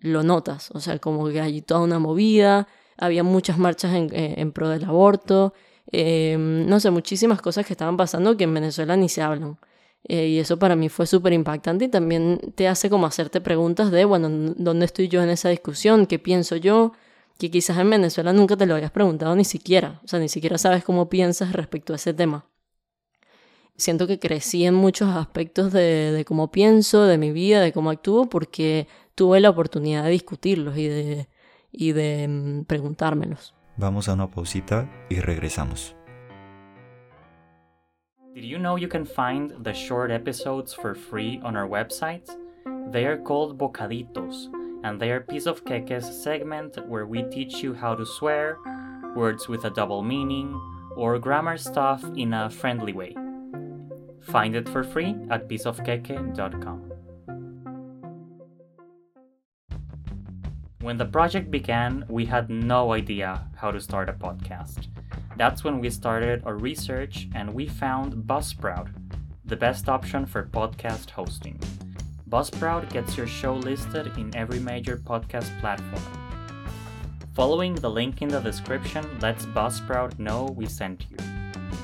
lo 0.00 0.22
notas, 0.22 0.70
o 0.72 0.80
sea, 0.80 0.98
como 0.98 1.28
que 1.28 1.40
hay 1.40 1.62
toda 1.62 1.80
una 1.80 1.98
movida, 1.98 2.68
había 2.98 3.22
muchas 3.22 3.58
marchas 3.58 3.94
en, 3.94 4.10
en 4.12 4.52
pro 4.52 4.68
del 4.68 4.84
aborto, 4.84 5.54
Em, 5.92 6.66
no 6.66 6.80
sé, 6.80 6.90
muchísimas 6.90 7.40
cosas 7.40 7.66
que 7.66 7.72
estaban 7.74 7.96
pasando 7.96 8.36
que 8.36 8.44
en 8.44 8.54
Venezuela 8.54 8.96
ni 8.96 9.08
se 9.08 9.22
hablan. 9.22 9.58
Eh, 10.06 10.28
y 10.28 10.38
eso 10.38 10.58
para 10.58 10.76
mí 10.76 10.88
fue 10.88 11.06
súper 11.06 11.32
impactante 11.32 11.86
y 11.86 11.88
también 11.88 12.40
te 12.54 12.68
hace 12.68 12.90
como 12.90 13.06
hacerte 13.06 13.40
preguntas 13.40 13.90
de, 13.90 14.04
bueno, 14.04 14.28
¿dónde 14.56 14.86
estoy 14.86 15.08
yo 15.08 15.22
en 15.22 15.30
esa 15.30 15.48
discusión? 15.48 16.06
¿Qué 16.06 16.18
pienso 16.18 16.56
yo? 16.56 16.92
Que 17.38 17.50
quizás 17.50 17.78
en 17.78 17.90
Venezuela 17.90 18.32
nunca 18.32 18.56
te 18.56 18.66
lo 18.66 18.74
habías 18.74 18.90
preguntado 18.90 19.34
ni 19.34 19.44
siquiera. 19.44 20.00
O 20.04 20.08
sea, 20.08 20.18
ni 20.20 20.28
siquiera 20.28 20.58
sabes 20.58 20.84
cómo 20.84 21.08
piensas 21.08 21.52
respecto 21.52 21.92
a 21.92 21.96
ese 21.96 22.12
tema. 22.14 22.46
Siento 23.76 24.06
que 24.06 24.20
crecí 24.20 24.64
en 24.64 24.74
muchos 24.74 25.08
aspectos 25.16 25.72
de, 25.72 26.12
de 26.12 26.24
cómo 26.24 26.52
pienso, 26.52 27.04
de 27.04 27.18
mi 27.18 27.32
vida, 27.32 27.60
de 27.60 27.72
cómo 27.72 27.90
actúo, 27.90 28.28
porque 28.28 28.86
tuve 29.16 29.40
la 29.40 29.50
oportunidad 29.50 30.04
de 30.04 30.10
discutirlos 30.10 30.76
y 30.76 30.86
de, 30.86 31.28
y 31.72 31.92
de 31.92 32.28
mm, 32.28 32.64
preguntármelos. 32.66 33.54
Vamos 33.76 34.08
a 34.08 34.14
una 34.14 34.30
pausita 34.30 34.88
y 35.10 35.18
regresamos. 35.18 35.96
Did 38.32 38.44
you 38.44 38.58
know 38.58 38.76
you 38.76 38.88
can 38.88 39.04
find 39.04 39.52
the 39.64 39.72
short 39.72 40.10
episodes 40.10 40.72
for 40.74 40.94
free 40.94 41.40
on 41.42 41.56
our 41.56 41.68
website? 41.68 42.26
They 42.92 43.06
are 43.06 43.16
called 43.16 43.58
Bocaditos, 43.58 44.48
and 44.84 45.00
they 45.00 45.10
are 45.10 45.20
Piece 45.20 45.48
of 45.48 45.64
Keke's 45.64 46.22
segment 46.22 46.76
where 46.88 47.06
we 47.06 47.24
teach 47.30 47.62
you 47.62 47.74
how 47.74 47.96
to 47.96 48.04
swear, 48.04 48.56
words 49.16 49.48
with 49.48 49.64
a 49.64 49.70
double 49.70 50.02
meaning, 50.02 50.54
or 50.96 51.18
grammar 51.18 51.56
stuff 51.56 52.04
in 52.16 52.34
a 52.34 52.50
friendly 52.50 52.92
way. 52.92 53.14
Find 54.24 54.56
it 54.56 54.68
for 54.68 54.82
free 54.82 55.16
at 55.30 55.48
pieceofkeke.com. 55.48 56.90
When 60.80 60.98
the 60.98 61.06
project 61.06 61.50
began, 61.50 62.04
we 62.08 62.26
had 62.26 62.50
no 62.50 62.92
idea 62.92 63.48
how 63.56 63.70
to 63.70 63.80
start 63.80 64.10
a 64.10 64.12
podcast. 64.12 64.88
That's 65.36 65.64
when 65.64 65.80
we 65.80 65.88
started 65.88 66.42
our 66.44 66.56
research 66.56 67.28
and 67.34 67.54
we 67.54 67.66
found 67.66 68.12
Buzzsprout, 68.26 68.88
the 69.44 69.56
best 69.56 69.88
option 69.88 70.26
for 70.26 70.44
podcast 70.44 71.10
hosting. 71.10 71.58
Buzzsprout 72.28 72.92
gets 72.92 73.16
your 73.16 73.26
show 73.26 73.54
listed 73.54 74.16
in 74.18 74.34
every 74.36 74.60
major 74.60 74.96
podcast 74.98 75.58
platform. 75.60 76.02
Following 77.32 77.74
the 77.74 77.90
link 77.90 78.22
in 78.22 78.28
the 78.28 78.40
description 78.40 79.04
lets 79.20 79.46
Buzzsprout 79.46 80.18
know 80.18 80.54
we 80.56 80.66
sent 80.66 81.06
you. 81.10 81.23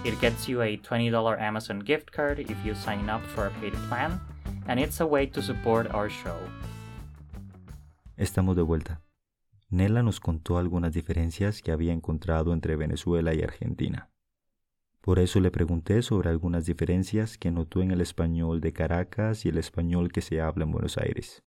It 0.03 0.19
gets 0.19 0.49
you 0.49 0.63
a 0.63 0.79
$20 0.79 1.39
Amazon 1.39 1.81
gift 1.81 2.11
card 2.11 2.39
if 2.39 2.57
you 2.65 2.75
sign 2.75 3.11
up 3.11 3.21
for 3.35 3.49
a 3.49 3.51
paid 3.61 3.75
plan, 3.91 4.19
and 4.67 4.81
it's 4.81 4.99
a 5.03 5.07
way 5.07 5.27
to 5.27 5.43
support 5.43 5.93
our 5.93 6.09
show. 6.09 6.39
Estamos 8.17 8.57
de 8.57 8.63
vuelta. 8.63 9.03
Nela 9.69 10.03
nos 10.03 10.19
contó 10.19 10.57
algunas 10.57 10.95
diferencias 10.95 11.61
que 11.61 11.71
había 11.71 11.93
encontrado 11.93 12.55
entre 12.55 12.77
Venezuela 12.77 13.35
y 13.35 13.43
Argentina. 13.43 14.09
Por 15.03 15.19
eso 15.19 15.39
le 15.39 15.51
pregunté 15.51 16.01
sobre 16.01 16.31
algunas 16.31 16.65
diferencias 16.65 17.37
que 17.37 17.51
notó 17.51 17.83
en 17.83 17.91
el 17.91 18.01
español 18.01 18.63
de 18.63 18.73
Caracas 18.73 19.45
y 19.45 19.51
el 19.51 19.59
español 19.59 20.13
que 20.13 20.23
se 20.23 20.41
habla 20.41 20.65
en 20.65 20.73
Buenos 20.73 20.97
Aires. 20.97 21.43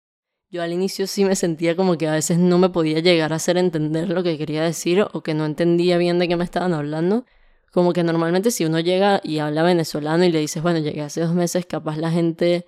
Yo 0.50 0.62
al 0.62 0.74
inicio 0.74 1.08
sí 1.08 1.24
me 1.24 1.38
sentía 1.38 1.78
como 1.78 1.98
que 1.98 2.10
a 2.10 2.12
veces 2.12 2.38
no 2.38 2.58
me 2.58 2.68
podía 2.68 3.00
llegar 3.00 3.32
a 3.32 3.38
hacer 3.38 3.56
entender 3.58 4.10
lo 4.10 4.24
que 4.24 4.38
quería 4.38 4.64
decir 4.64 5.06
o 5.14 5.24
que 5.24 5.34
no 5.34 5.46
entendía 5.46 5.98
bien 5.98 6.20
de 6.20 6.28
qué 6.28 6.36
me 6.36 6.44
estaban 6.44 6.74
hablando. 6.74 7.26
Como 7.72 7.94
que 7.94 8.04
normalmente 8.04 8.52
si 8.52 8.66
uno 8.66 8.80
llega 8.80 9.22
y 9.24 9.40
habla 9.40 9.64
venezolano 9.64 10.24
y 10.26 10.32
le 10.32 10.40
dices, 10.40 10.62
bueno, 10.62 10.80
llegué 10.80 11.02
hace 11.02 11.22
dos 11.22 11.34
meses, 11.34 11.66
capaz 11.66 11.98
la 11.98 12.12
gente 12.12 12.66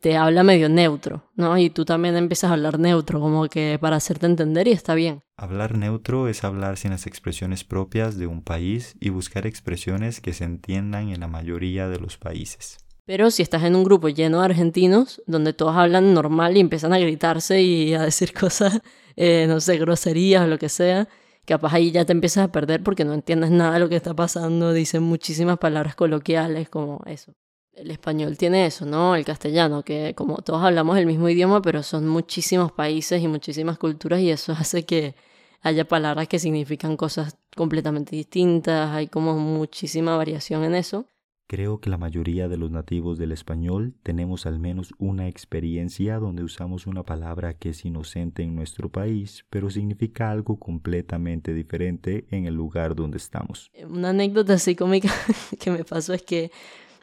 te 0.00 0.16
habla 0.16 0.42
medio 0.42 0.68
neutro, 0.68 1.30
¿no? 1.36 1.56
Y 1.58 1.70
tú 1.70 1.84
también 1.84 2.16
empiezas 2.16 2.50
a 2.50 2.54
hablar 2.54 2.78
neutro, 2.78 3.20
como 3.20 3.46
que 3.48 3.78
para 3.80 3.96
hacerte 3.96 4.26
entender 4.26 4.66
y 4.68 4.72
está 4.72 4.94
bien. 4.94 5.22
Hablar 5.36 5.76
neutro 5.76 6.28
es 6.28 6.44
hablar 6.44 6.76
sin 6.76 6.90
las 6.90 7.06
expresiones 7.06 7.64
propias 7.64 8.16
de 8.18 8.26
un 8.26 8.42
país 8.42 8.96
y 9.00 9.10
buscar 9.10 9.46
expresiones 9.46 10.20
que 10.20 10.32
se 10.32 10.44
entiendan 10.44 11.10
en 11.10 11.20
la 11.20 11.28
mayoría 11.28 11.88
de 11.88 12.00
los 12.00 12.16
países. 12.16 12.78
Pero 13.04 13.30
si 13.30 13.42
estás 13.42 13.62
en 13.62 13.76
un 13.76 13.84
grupo 13.84 14.08
lleno 14.08 14.40
de 14.40 14.46
argentinos, 14.46 15.22
donde 15.26 15.52
todos 15.52 15.76
hablan 15.76 16.12
normal 16.12 16.56
y 16.56 16.60
empiezan 16.60 16.92
a 16.92 16.98
gritarse 16.98 17.62
y 17.62 17.94
a 17.94 18.02
decir 18.02 18.32
cosas, 18.38 18.80
eh, 19.14 19.46
no 19.48 19.60
sé, 19.60 19.78
groserías 19.78 20.44
o 20.44 20.48
lo 20.48 20.58
que 20.58 20.68
sea, 20.68 21.08
capaz 21.46 21.74
ahí 21.74 21.90
ya 21.92 22.04
te 22.04 22.12
empiezas 22.12 22.44
a 22.44 22.52
perder 22.52 22.82
porque 22.82 23.04
no 23.04 23.14
entiendes 23.14 23.50
nada 23.50 23.74
de 23.74 23.80
lo 23.80 23.88
que 23.88 23.96
está 23.96 24.14
pasando, 24.14 24.72
dicen 24.72 25.02
muchísimas 25.02 25.58
palabras 25.58 25.94
coloquiales 25.94 26.68
como 26.68 27.00
eso 27.06 27.32
el 27.76 27.90
español 27.90 28.36
tiene 28.38 28.66
eso, 28.66 28.86
¿no? 28.86 29.14
El 29.14 29.24
castellano, 29.24 29.84
que 29.84 30.14
como 30.16 30.38
todos 30.38 30.62
hablamos 30.64 30.96
el 30.98 31.06
mismo 31.06 31.28
idioma, 31.28 31.62
pero 31.62 31.82
son 31.82 32.08
muchísimos 32.08 32.72
países 32.72 33.22
y 33.22 33.28
muchísimas 33.28 33.78
culturas 33.78 34.20
y 34.20 34.30
eso 34.30 34.52
hace 34.58 34.84
que 34.84 35.14
haya 35.62 35.86
palabras 35.86 36.28
que 36.28 36.38
significan 36.38 36.96
cosas 36.96 37.36
completamente 37.54 38.16
distintas, 38.16 38.90
hay 38.90 39.08
como 39.08 39.34
muchísima 39.38 40.16
variación 40.16 40.64
en 40.64 40.74
eso. 40.74 41.06
Creo 41.48 41.80
que 41.80 41.90
la 41.90 41.96
mayoría 41.96 42.48
de 42.48 42.56
los 42.56 42.72
nativos 42.72 43.18
del 43.18 43.30
español 43.30 43.94
tenemos 44.02 44.46
al 44.46 44.58
menos 44.58 44.92
una 44.98 45.28
experiencia 45.28 46.18
donde 46.18 46.42
usamos 46.42 46.88
una 46.88 47.04
palabra 47.04 47.54
que 47.54 47.68
es 47.68 47.84
inocente 47.84 48.42
en 48.42 48.56
nuestro 48.56 48.90
país, 48.90 49.44
pero 49.48 49.70
significa 49.70 50.32
algo 50.32 50.58
completamente 50.58 51.54
diferente 51.54 52.26
en 52.32 52.46
el 52.46 52.54
lugar 52.54 52.96
donde 52.96 53.18
estamos. 53.18 53.70
Una 53.88 54.08
anécdota 54.08 54.54
así 54.54 54.74
cómica 54.74 55.08
que 55.60 55.70
me 55.70 55.84
pasó 55.84 56.14
es 56.14 56.22
que 56.22 56.50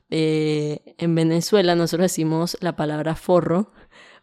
eh, 0.10 0.94
en 0.98 1.16
Venezuela 1.16 1.74
nosotros 1.76 2.12
decimos 2.12 2.58
la 2.60 2.76
palabra 2.76 3.16
forro 3.16 3.72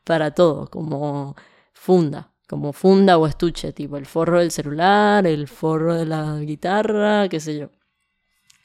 para 0.05 0.33
todo, 0.33 0.69
como 0.69 1.35
funda, 1.73 2.35
como 2.47 2.75
funda 2.75 3.17
o 3.17 3.27
estuche, 3.27 3.73
tipo 3.73 3.97
el 3.97 4.05
forro 4.05 4.41
del 4.41 4.51
celular, 4.51 5.27
el 5.27 5.49
forro 5.49 5.95
de 5.95 6.05
la 6.05 6.39
guitarra, 6.41 7.27
qué 7.31 7.41
sé 7.41 7.59
yo. 7.59 7.71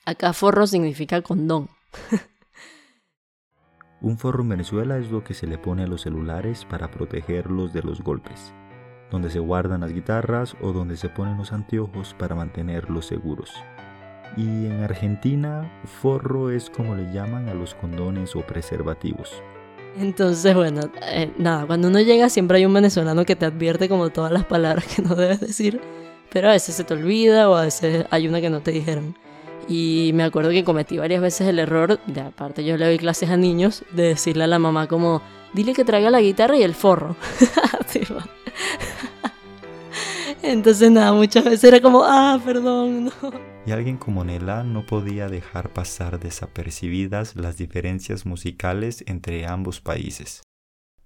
Acá 0.05 0.33
forro 0.33 0.67
significa 0.67 1.23
condón. 1.23 1.67
Un 4.01 4.19
forro 4.19 4.43
en 4.43 4.49
Venezuela 4.49 4.99
es 4.99 5.09
lo 5.09 5.23
que 5.23 5.33
se 5.33 5.47
le 5.47 5.57
pone 5.57 5.83
a 5.83 5.87
los 5.87 6.01
celulares 6.01 6.63
para 6.65 6.91
protegerlos 6.91 7.73
de 7.73 7.81
los 7.81 8.01
golpes, 8.01 8.53
donde 9.09 9.31
se 9.31 9.39
guardan 9.39 9.81
las 9.81 9.93
guitarras 9.93 10.55
o 10.61 10.73
donde 10.73 10.95
se 10.95 11.09
ponen 11.09 11.37
los 11.37 11.51
anteojos 11.51 12.13
para 12.19 12.35
mantenerlos 12.35 13.07
seguros. 13.07 13.51
Y 14.37 14.67
en 14.67 14.83
Argentina, 14.83 15.81
forro 15.85 16.51
es 16.51 16.69
como 16.69 16.93
le 16.93 17.11
llaman 17.11 17.49
a 17.49 17.55
los 17.55 17.73
condones 17.73 18.35
o 18.35 18.41
preservativos. 18.41 19.41
Entonces, 19.97 20.53
bueno, 20.53 20.81
eh, 21.01 21.31
nada, 21.39 21.65
cuando 21.65 21.87
uno 21.87 21.99
llega 21.99 22.29
siempre 22.29 22.57
hay 22.57 22.65
un 22.67 22.73
venezolano 22.73 23.25
que 23.25 23.35
te 23.35 23.45
advierte 23.45 23.89
como 23.89 24.11
todas 24.11 24.31
las 24.31 24.45
palabras 24.45 24.85
que 24.85 25.01
no 25.01 25.15
debes 25.15 25.39
decir, 25.39 25.81
pero 26.29 26.49
a 26.49 26.51
veces 26.51 26.75
se 26.75 26.83
te 26.83 26.93
olvida 26.93 27.49
o 27.49 27.55
a 27.55 27.63
veces 27.63 28.05
hay 28.11 28.27
una 28.27 28.39
que 28.39 28.51
no 28.51 28.59
te 28.61 28.69
dijeron. 28.69 29.15
Y 29.67 30.11
me 30.13 30.23
acuerdo 30.23 30.51
que 30.51 30.63
cometí 30.63 30.97
varias 30.97 31.21
veces 31.21 31.47
el 31.47 31.59
error, 31.59 31.99
de 32.05 32.21
aparte 32.21 32.63
yo 32.63 32.77
le 32.77 32.85
doy 32.85 32.97
clases 32.99 33.29
a 33.29 33.37
niños, 33.37 33.83
de 33.91 34.03
decirle 34.03 34.43
a 34.43 34.47
la 34.47 34.59
mamá 34.59 34.87
como, 34.87 35.21
dile 35.53 35.73
que 35.73 35.83
traiga 35.83 36.11
la 36.11 36.21
guitarra 36.21 36.57
y 36.57 36.63
el 36.63 36.75
forro. 36.75 37.15
Entonces 40.43 40.91
nada, 40.91 41.11
muchas 41.13 41.43
veces 41.43 41.63
era 41.63 41.81
como, 41.81 42.03
ah, 42.03 42.39
perdón. 42.45 43.11
Y 43.65 43.71
alguien 43.71 43.97
como 43.97 44.23
Nela 44.23 44.63
no 44.63 44.85
podía 44.85 45.27
dejar 45.27 45.73
pasar 45.73 46.19
desapercibidas 46.19 47.35
las 47.35 47.57
diferencias 47.57 48.27
musicales 48.27 49.03
entre 49.07 49.47
ambos 49.47 49.81
países. 49.81 50.43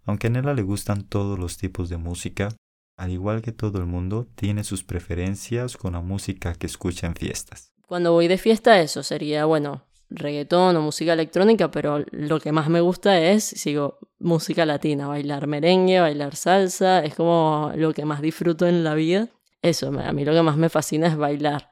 Aunque 0.05 0.27
a 0.27 0.29
Nela 0.31 0.53
le 0.53 0.63
gustan 0.63 1.03
todos 1.03 1.39
los 1.39 1.57
tipos 1.57 1.87
de 1.87 1.95
música, 1.95 2.49
al 2.97 3.11
igual 3.11 3.41
que 3.41 3.53
todo 3.53 3.79
el 3.79 3.85
mundo, 3.85 4.27
tiene 4.35 4.65
sus 4.65 4.83
preferencias 4.83 5.77
con 5.77 5.93
la 5.93 6.01
música 6.01 6.53
que 6.53 6.67
escucha 6.67 7.07
en 7.07 7.15
fiestas. 7.15 7.71
Cuando 7.89 8.13
voy 8.13 8.27
de 8.27 8.37
fiesta 8.37 8.79
eso 8.81 9.01
sería, 9.01 9.45
bueno, 9.45 9.81
reggaetón 10.11 10.77
o 10.77 10.81
música 10.81 11.13
electrónica, 11.13 11.71
pero 11.71 12.05
lo 12.11 12.39
que 12.39 12.51
más 12.51 12.69
me 12.69 12.81
gusta 12.81 13.19
es, 13.19 13.43
sigo, 13.43 13.97
música 14.19 14.63
latina, 14.63 15.07
bailar 15.07 15.47
merengue, 15.47 15.99
bailar 15.99 16.35
salsa, 16.35 17.03
es 17.03 17.15
como 17.15 17.71
lo 17.75 17.91
que 17.91 18.05
más 18.05 18.21
disfruto 18.21 18.67
en 18.67 18.83
la 18.83 18.93
vida. 18.93 19.29
Eso, 19.63 19.87
a 19.87 20.13
mí 20.13 20.23
lo 20.23 20.33
que 20.33 20.43
más 20.43 20.55
me 20.55 20.69
fascina 20.69 21.07
es 21.07 21.17
bailar 21.17 21.71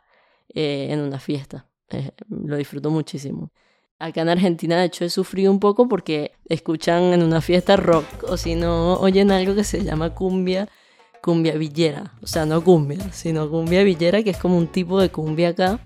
eh, 0.55 0.87
en 0.89 1.01
una 1.01 1.19
fiesta, 1.19 1.67
eh, 1.91 2.09
lo 2.29 2.57
disfruto 2.57 2.89
muchísimo. 2.89 3.51
Acá 3.99 4.21
en 4.21 4.29
Argentina, 4.29 4.79
de 4.79 4.85
hecho, 4.85 5.05
he 5.05 5.11
sufrido 5.11 5.51
un 5.51 5.59
poco 5.59 5.87
porque 5.87 6.31
escuchan 6.49 7.13
en 7.13 7.21
una 7.21 7.41
fiesta 7.41 7.75
rock 7.75 8.05
o 8.27 8.37
si 8.37 8.55
no, 8.55 8.95
oyen 8.95 9.29
algo 9.29 9.53
que 9.53 9.63
se 9.63 9.83
llama 9.83 10.15
cumbia, 10.15 10.67
cumbia 11.21 11.53
villera. 11.53 12.15
O 12.23 12.27
sea, 12.27 12.47
no 12.47 12.63
cumbia, 12.63 13.13
sino 13.13 13.47
cumbia 13.51 13.83
villera, 13.83 14.23
que 14.23 14.31
es 14.31 14.37
como 14.37 14.57
un 14.57 14.67
tipo 14.67 14.99
de 14.99 15.11
cumbia 15.11 15.49
acá 15.49 15.79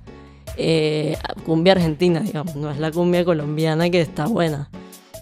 eh, 0.58 1.18
cumbia 1.46 1.74
argentina, 1.74 2.20
digamos, 2.20 2.56
no 2.56 2.72
es 2.72 2.80
la 2.80 2.92
cumbia 2.92 3.26
colombiana 3.26 3.90
que 3.90 4.02
está 4.02 4.26
buena. 4.26 4.70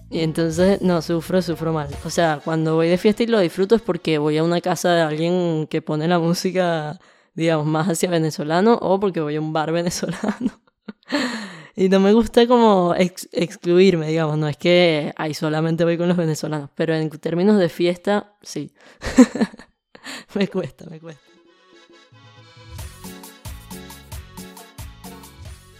Y 0.09 0.21
entonces, 0.21 0.81
no, 0.81 1.01
sufro, 1.01 1.41
sufro 1.41 1.71
mal. 1.71 1.87
O 2.03 2.09
sea, 2.09 2.41
cuando 2.43 2.75
voy 2.75 2.89
de 2.89 2.97
fiesta 2.97 3.23
y 3.23 3.27
lo 3.27 3.39
disfruto 3.39 3.75
es 3.75 3.81
porque 3.81 4.17
voy 4.17 4.37
a 4.37 4.43
una 4.43 4.59
casa 4.59 4.93
de 4.93 5.01
alguien 5.01 5.67
que 5.67 5.81
pone 5.81 6.07
la 6.07 6.17
música, 6.17 6.99
digamos, 7.35 7.67
más 7.67 7.87
hacia 7.87 8.09
venezolano 8.09 8.77
o 8.81 8.99
porque 8.99 9.21
voy 9.21 9.35
a 9.35 9.41
un 9.41 9.53
bar 9.53 9.71
venezolano. 9.73 10.61
y 11.75 11.89
no 11.89 11.99
me 11.99 12.13
gusta 12.13 12.47
como 12.47 12.95
excluirme, 12.97 14.07
digamos, 14.07 14.37
no 14.37 14.47
es 14.47 14.57
que 14.57 15.13
ahí 15.15 15.35
solamente 15.35 15.83
voy 15.83 15.97
con 15.97 16.07
los 16.07 16.17
venezolanos, 16.17 16.71
pero 16.75 16.95
en 16.95 17.09
términos 17.11 17.59
de 17.59 17.69
fiesta, 17.69 18.33
sí. 18.41 18.73
me 20.33 20.47
cuesta, 20.47 20.85
me 20.89 20.99
cuesta. 20.99 21.28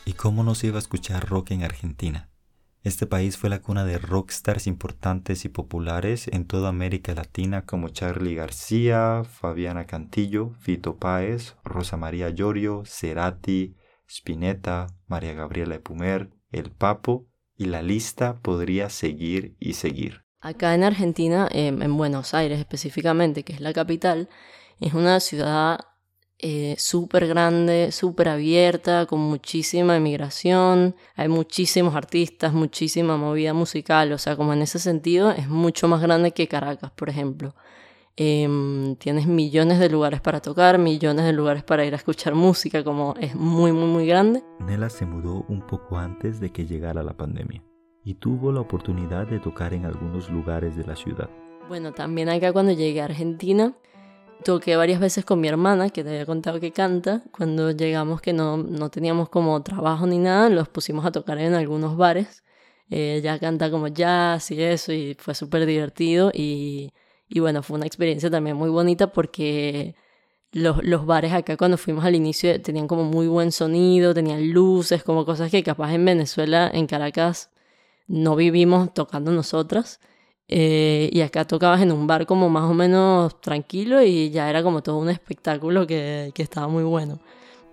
¿Y 0.09 0.13
cómo 0.13 0.43
no 0.43 0.55
se 0.55 0.65
iba 0.65 0.77
a 0.77 0.79
escuchar 0.79 1.29
rock 1.29 1.51
en 1.51 1.63
Argentina? 1.63 2.31
Este 2.81 3.05
país 3.05 3.37
fue 3.37 3.47
la 3.47 3.61
cuna 3.61 3.85
de 3.85 3.99
rockstars 3.99 4.65
importantes 4.65 5.45
y 5.45 5.49
populares 5.49 6.27
en 6.29 6.45
toda 6.45 6.69
América 6.69 7.13
Latina 7.13 7.67
como 7.67 7.89
Charlie 7.89 8.33
García, 8.33 9.21
Fabiana 9.23 9.85
Cantillo, 9.85 10.55
Fito 10.61 10.97
Páez, 10.97 11.57
Rosa 11.63 11.95
María 11.95 12.31
Llorio, 12.31 12.81
Cerati, 12.87 13.75
Spinetta, 14.07 14.87
María 15.05 15.33
Gabriela 15.33 15.75
Epumer, 15.75 16.31
El 16.51 16.71
Papo 16.71 17.27
y 17.55 17.65
la 17.65 17.83
lista 17.83 18.39
podría 18.41 18.89
seguir 18.89 19.55
y 19.59 19.73
seguir. 19.73 20.23
Acá 20.41 20.73
en 20.73 20.85
Argentina, 20.85 21.47
em, 21.51 21.83
en 21.83 21.95
Buenos 21.95 22.33
Aires 22.33 22.57
específicamente, 22.57 23.43
que 23.43 23.53
es 23.53 23.61
la 23.61 23.73
capital, 23.73 24.27
es 24.79 24.95
una 24.95 25.19
ciudad 25.19 25.81
eh, 26.41 26.75
súper 26.77 27.27
grande, 27.27 27.91
súper 27.91 28.29
abierta, 28.29 29.05
con 29.05 29.19
muchísima 29.19 29.97
emigración, 29.97 30.95
hay 31.15 31.27
muchísimos 31.27 31.95
artistas, 31.95 32.53
muchísima 32.53 33.17
movida 33.17 33.53
musical, 33.53 34.13
o 34.13 34.17
sea, 34.17 34.37
como 34.37 34.53
en 34.53 34.61
ese 34.61 34.79
sentido 34.79 35.31
es 35.31 35.49
mucho 35.49 35.89
más 35.89 36.01
grande 36.01 36.31
que 36.31 36.47
Caracas, 36.47 36.91
por 36.91 37.09
ejemplo. 37.09 37.55
Em, 38.15 38.95
tienes 38.95 39.27
millones 39.27 39.79
de 39.79 39.89
lugares 39.89 40.21
para 40.21 40.41
tocar, 40.41 40.77
millones 40.77 41.25
de 41.25 41.33
lugares 41.33 41.63
para 41.63 41.85
ir 41.85 41.93
a 41.93 41.97
escuchar 41.97 42.35
música, 42.35 42.83
como 42.83 43.15
es 43.19 43.35
muy, 43.35 43.71
muy, 43.71 43.87
muy 43.87 44.07
grande. 44.07 44.41
Nela 44.59 44.89
se 44.89 45.05
mudó 45.05 45.45
un 45.49 45.65
poco 45.67 45.97
antes 45.97 46.39
de 46.39 46.51
que 46.51 46.65
llegara 46.65 47.03
la 47.03 47.17
pandemia 47.17 47.63
y 48.03 48.15
tuvo 48.15 48.51
la 48.51 48.61
oportunidad 48.61 49.27
de 49.27 49.39
tocar 49.39 49.73
en 49.73 49.85
algunos 49.85 50.29
lugares 50.29 50.75
de 50.75 50.85
la 50.85 50.95
ciudad. 50.95 51.29
Bueno, 51.67 51.91
también 51.91 52.29
acá 52.29 52.51
cuando 52.51 52.71
llegué 52.71 53.01
a 53.01 53.05
Argentina, 53.05 53.73
toqué 54.43 54.75
varias 54.75 54.99
veces 54.99 55.25
con 55.25 55.41
mi 55.41 55.47
hermana, 55.47 55.89
que 55.89 56.03
te 56.03 56.09
había 56.09 56.25
contado 56.25 56.59
que 56.59 56.71
canta. 56.71 57.23
Cuando 57.31 57.71
llegamos 57.71 58.21
que 58.21 58.33
no, 58.33 58.57
no 58.57 58.89
teníamos 58.89 59.29
como 59.29 59.61
trabajo 59.63 60.07
ni 60.07 60.17
nada, 60.17 60.49
los 60.49 60.69
pusimos 60.69 61.05
a 61.05 61.11
tocar 61.11 61.37
en 61.39 61.53
algunos 61.53 61.97
bares. 61.97 62.43
Eh, 62.89 63.17
ella 63.17 63.39
canta 63.39 63.69
como 63.71 63.87
jazz 63.87 64.51
y 64.51 64.61
eso, 64.61 64.93
y 64.93 65.15
fue 65.15 65.35
súper 65.35 65.65
divertido. 65.65 66.31
Y, 66.33 66.91
y, 67.27 67.39
bueno, 67.39 67.63
fue 67.63 67.77
una 67.77 67.85
experiencia 67.87 68.29
también 68.31 68.57
muy 68.57 68.69
bonita 68.69 69.11
porque 69.11 69.95
los, 70.51 70.83
los 70.83 71.05
bares 71.05 71.33
acá 71.33 71.57
cuando 71.57 71.77
fuimos 71.77 72.05
al 72.05 72.15
inicio 72.15 72.61
tenían 72.61 72.87
como 72.87 73.03
muy 73.03 73.27
buen 73.27 73.51
sonido, 73.51 74.13
tenían 74.13 74.51
luces, 74.51 75.03
como 75.03 75.25
cosas 75.25 75.51
que 75.51 75.63
capaz 75.63 75.93
en 75.93 76.05
Venezuela, 76.05 76.69
en 76.73 76.87
Caracas, 76.87 77.51
no 78.07 78.35
vivimos 78.35 78.93
tocando 78.93 79.31
nosotras. 79.31 79.99
Eh, 80.51 81.09
y 81.13 81.21
acá 81.21 81.45
tocabas 81.45 81.81
en 81.81 81.91
un 81.91 82.07
bar 82.07 82.25
como 82.25 82.49
más 82.49 82.63
o 82.63 82.73
menos 82.73 83.39
tranquilo 83.39 84.01
y 84.01 84.31
ya 84.31 84.49
era 84.49 84.63
como 84.63 84.81
todo 84.81 84.97
un 84.97 85.09
espectáculo 85.09 85.85
que, 85.85 86.31
que 86.33 86.41
estaba 86.41 86.67
muy 86.67 86.83
bueno. 86.83 87.19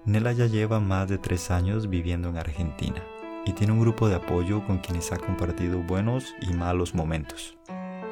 Nela 0.05 0.33
ya 0.33 0.47
lleva 0.47 0.79
más 0.79 1.09
de 1.09 1.17
tres 1.17 1.51
años 1.51 1.89
viviendo 1.89 2.29
en 2.29 2.37
Argentina 2.37 3.03
y 3.47 3.53
tiene 3.53 3.73
un 3.73 3.81
grupo 3.81 4.09
de 4.09 4.17
apoyo 4.17 4.65
con 4.67 4.79
quienes 4.79 5.11
ha 5.11 5.17
compartido 5.17 5.81
buenos 5.81 6.35
y 6.43 6.53
malos 6.53 6.95
momentos. 6.95 7.57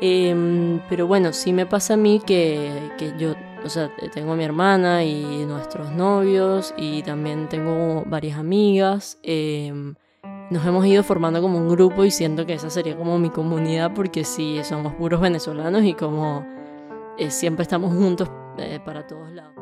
Em, 0.00 0.80
pero 0.88 1.06
bueno, 1.06 1.32
sí 1.32 1.52
me 1.52 1.66
pasa 1.66 1.94
a 1.94 1.96
mí 1.96 2.20
que, 2.24 2.90
que, 2.98 3.12
yo, 3.18 3.34
o 3.64 3.68
sea, 3.68 3.90
tengo 4.12 4.32
a 4.32 4.36
mi 4.36 4.44
hermana 4.44 5.04
y 5.04 5.44
nuestros 5.46 5.92
novios 5.92 6.74
y 6.76 7.02
también 7.02 7.48
tengo 7.48 8.02
varias 8.06 8.38
amigas. 8.38 9.18
Eh, 9.22 9.94
nos 10.50 10.64
hemos 10.66 10.84
ido 10.86 11.02
formando 11.02 11.40
como 11.40 11.58
un 11.58 11.68
grupo 11.68 12.04
y 12.04 12.10
siento 12.10 12.44
que 12.46 12.54
esa 12.54 12.70
sería 12.70 12.96
como 12.96 13.18
mi 13.18 13.30
comunidad 13.30 13.92
porque 13.94 14.24
sí, 14.24 14.60
somos 14.62 14.94
puros 14.94 15.20
venezolanos 15.20 15.84
y 15.84 15.94
como 15.94 16.46
eh, 17.18 17.30
siempre 17.30 17.62
estamos 17.62 17.94
juntos 17.94 18.28
eh, 18.58 18.80
para 18.84 19.06
todos 19.06 19.30
lados. 19.30 19.54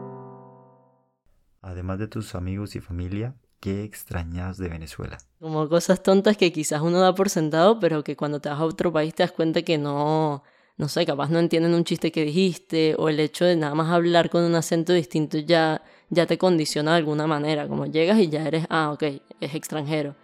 Además 1.61 2.01
de 2.01 2.09
tus 2.09 2.35
amigos 2.35 2.75
y 2.75 2.81
familia, 2.81 3.37
¿qué 3.61 3.85
extrañas 3.85 4.59
de 4.59 4.68
Venezuela? 4.68 5.18
Como 5.38 5.68
cosas 5.68 6.03
tontas 6.03 6.37
que 6.37 6.53
quizás 6.53 6.83
uno 6.83 6.99
da 6.99 7.14
por 7.14 7.31
sentado, 7.31 7.79
pero 7.79 8.03
que 8.03 8.16
cuando 8.16 8.40
te 8.40 8.49
vas 8.49 8.59
a 8.59 8.64
otro 8.64 8.92
país 8.92 9.14
te 9.14 9.23
das 9.23 9.31
cuenta 9.31 9.62
que 9.62 9.79
no, 9.79 10.42
no 10.77 10.88
sé, 10.88 11.07
capaz 11.07 11.31
no 11.31 11.38
entienden 11.38 11.75
un 11.75 11.85
chiste 11.85 12.11
que 12.11 12.25
dijiste 12.25 12.97
o 12.99 13.09
el 13.09 13.21
hecho 13.21 13.45
de 13.45 13.55
nada 13.55 13.77
más 13.77 13.92
hablar 13.92 14.31
con 14.31 14.42
un 14.42 14.57
acento 14.57 14.92
distinto 14.92 15.38
ya, 15.38 15.83
ya 16.11 16.27
te 16.27 16.38
condiciona 16.38 16.90
de 16.90 16.97
alguna 16.97 17.29
manera, 17.29 17.68
como 17.68 17.87
llegas 17.87 18.18
y 18.18 18.29
ya 18.29 18.45
eres, 18.45 18.66
ah, 18.68 18.90
ok, 18.90 19.05
es 19.40 19.55
extranjero 19.55 20.16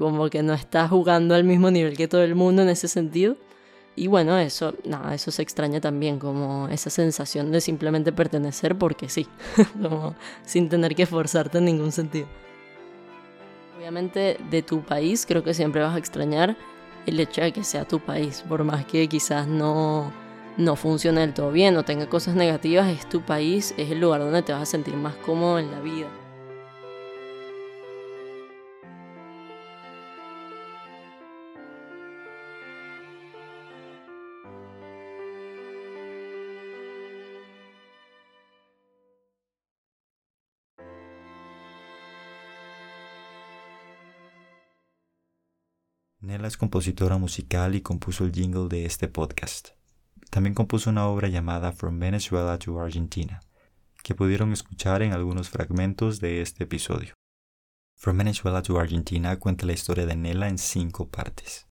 como 0.00 0.30
que 0.30 0.42
no 0.42 0.54
estás 0.54 0.88
jugando 0.88 1.34
al 1.34 1.44
mismo 1.44 1.70
nivel 1.70 1.94
que 1.94 2.08
todo 2.08 2.22
el 2.22 2.34
mundo 2.34 2.62
en 2.62 2.70
ese 2.70 2.88
sentido. 2.88 3.36
Y 3.94 4.06
bueno, 4.06 4.38
eso, 4.38 4.72
nada, 4.86 5.14
eso 5.14 5.30
se 5.30 5.42
extraña 5.42 5.78
también, 5.78 6.18
como 6.18 6.68
esa 6.68 6.88
sensación 6.88 7.52
de 7.52 7.60
simplemente 7.60 8.10
pertenecer 8.10 8.78
porque 8.78 9.10
sí, 9.10 9.26
como 9.82 10.14
sin 10.46 10.70
tener 10.70 10.94
que 10.94 11.02
esforzarte 11.02 11.58
en 11.58 11.66
ningún 11.66 11.92
sentido. 11.92 12.26
Obviamente 13.76 14.38
de 14.50 14.62
tu 14.62 14.80
país 14.80 15.26
creo 15.26 15.44
que 15.44 15.52
siempre 15.52 15.82
vas 15.82 15.94
a 15.94 15.98
extrañar 15.98 16.56
el 17.04 17.20
hecho 17.20 17.42
de 17.42 17.52
que 17.52 17.62
sea 17.62 17.84
tu 17.84 18.00
país, 18.00 18.42
por 18.48 18.64
más 18.64 18.86
que 18.86 19.06
quizás 19.06 19.46
no, 19.46 20.10
no 20.56 20.76
funcione 20.76 21.20
del 21.20 21.34
todo 21.34 21.52
bien 21.52 21.76
o 21.76 21.84
tenga 21.84 22.08
cosas 22.08 22.34
negativas, 22.34 22.88
es 22.88 23.06
tu 23.06 23.20
país, 23.20 23.74
es 23.76 23.90
el 23.90 24.00
lugar 24.00 24.20
donde 24.20 24.40
te 24.40 24.54
vas 24.54 24.62
a 24.62 24.66
sentir 24.66 24.96
más 24.96 25.16
cómodo 25.16 25.58
en 25.58 25.70
la 25.70 25.80
vida. 25.80 26.08
Nela 46.20 46.48
es 46.48 46.58
compositora 46.58 47.16
musical 47.16 47.74
y 47.74 47.80
compuso 47.80 48.24
el 48.24 48.32
jingle 48.32 48.68
de 48.68 48.84
este 48.84 49.08
podcast. 49.08 49.70
También 50.28 50.54
compuso 50.54 50.90
una 50.90 51.06
obra 51.06 51.28
llamada 51.28 51.72
From 51.72 51.98
Venezuela 51.98 52.58
to 52.58 52.78
Argentina, 52.78 53.40
que 54.02 54.14
pudieron 54.14 54.52
escuchar 54.52 55.00
en 55.00 55.14
algunos 55.14 55.48
fragmentos 55.48 56.20
de 56.20 56.42
este 56.42 56.64
episodio. 56.64 57.14
From 57.96 58.18
Venezuela 58.18 58.60
to 58.60 58.78
Argentina 58.78 59.38
cuenta 59.38 59.64
la 59.64 59.72
historia 59.72 60.04
de 60.04 60.14
Nela 60.14 60.48
en 60.48 60.58
cinco 60.58 61.08
partes. 61.08 61.66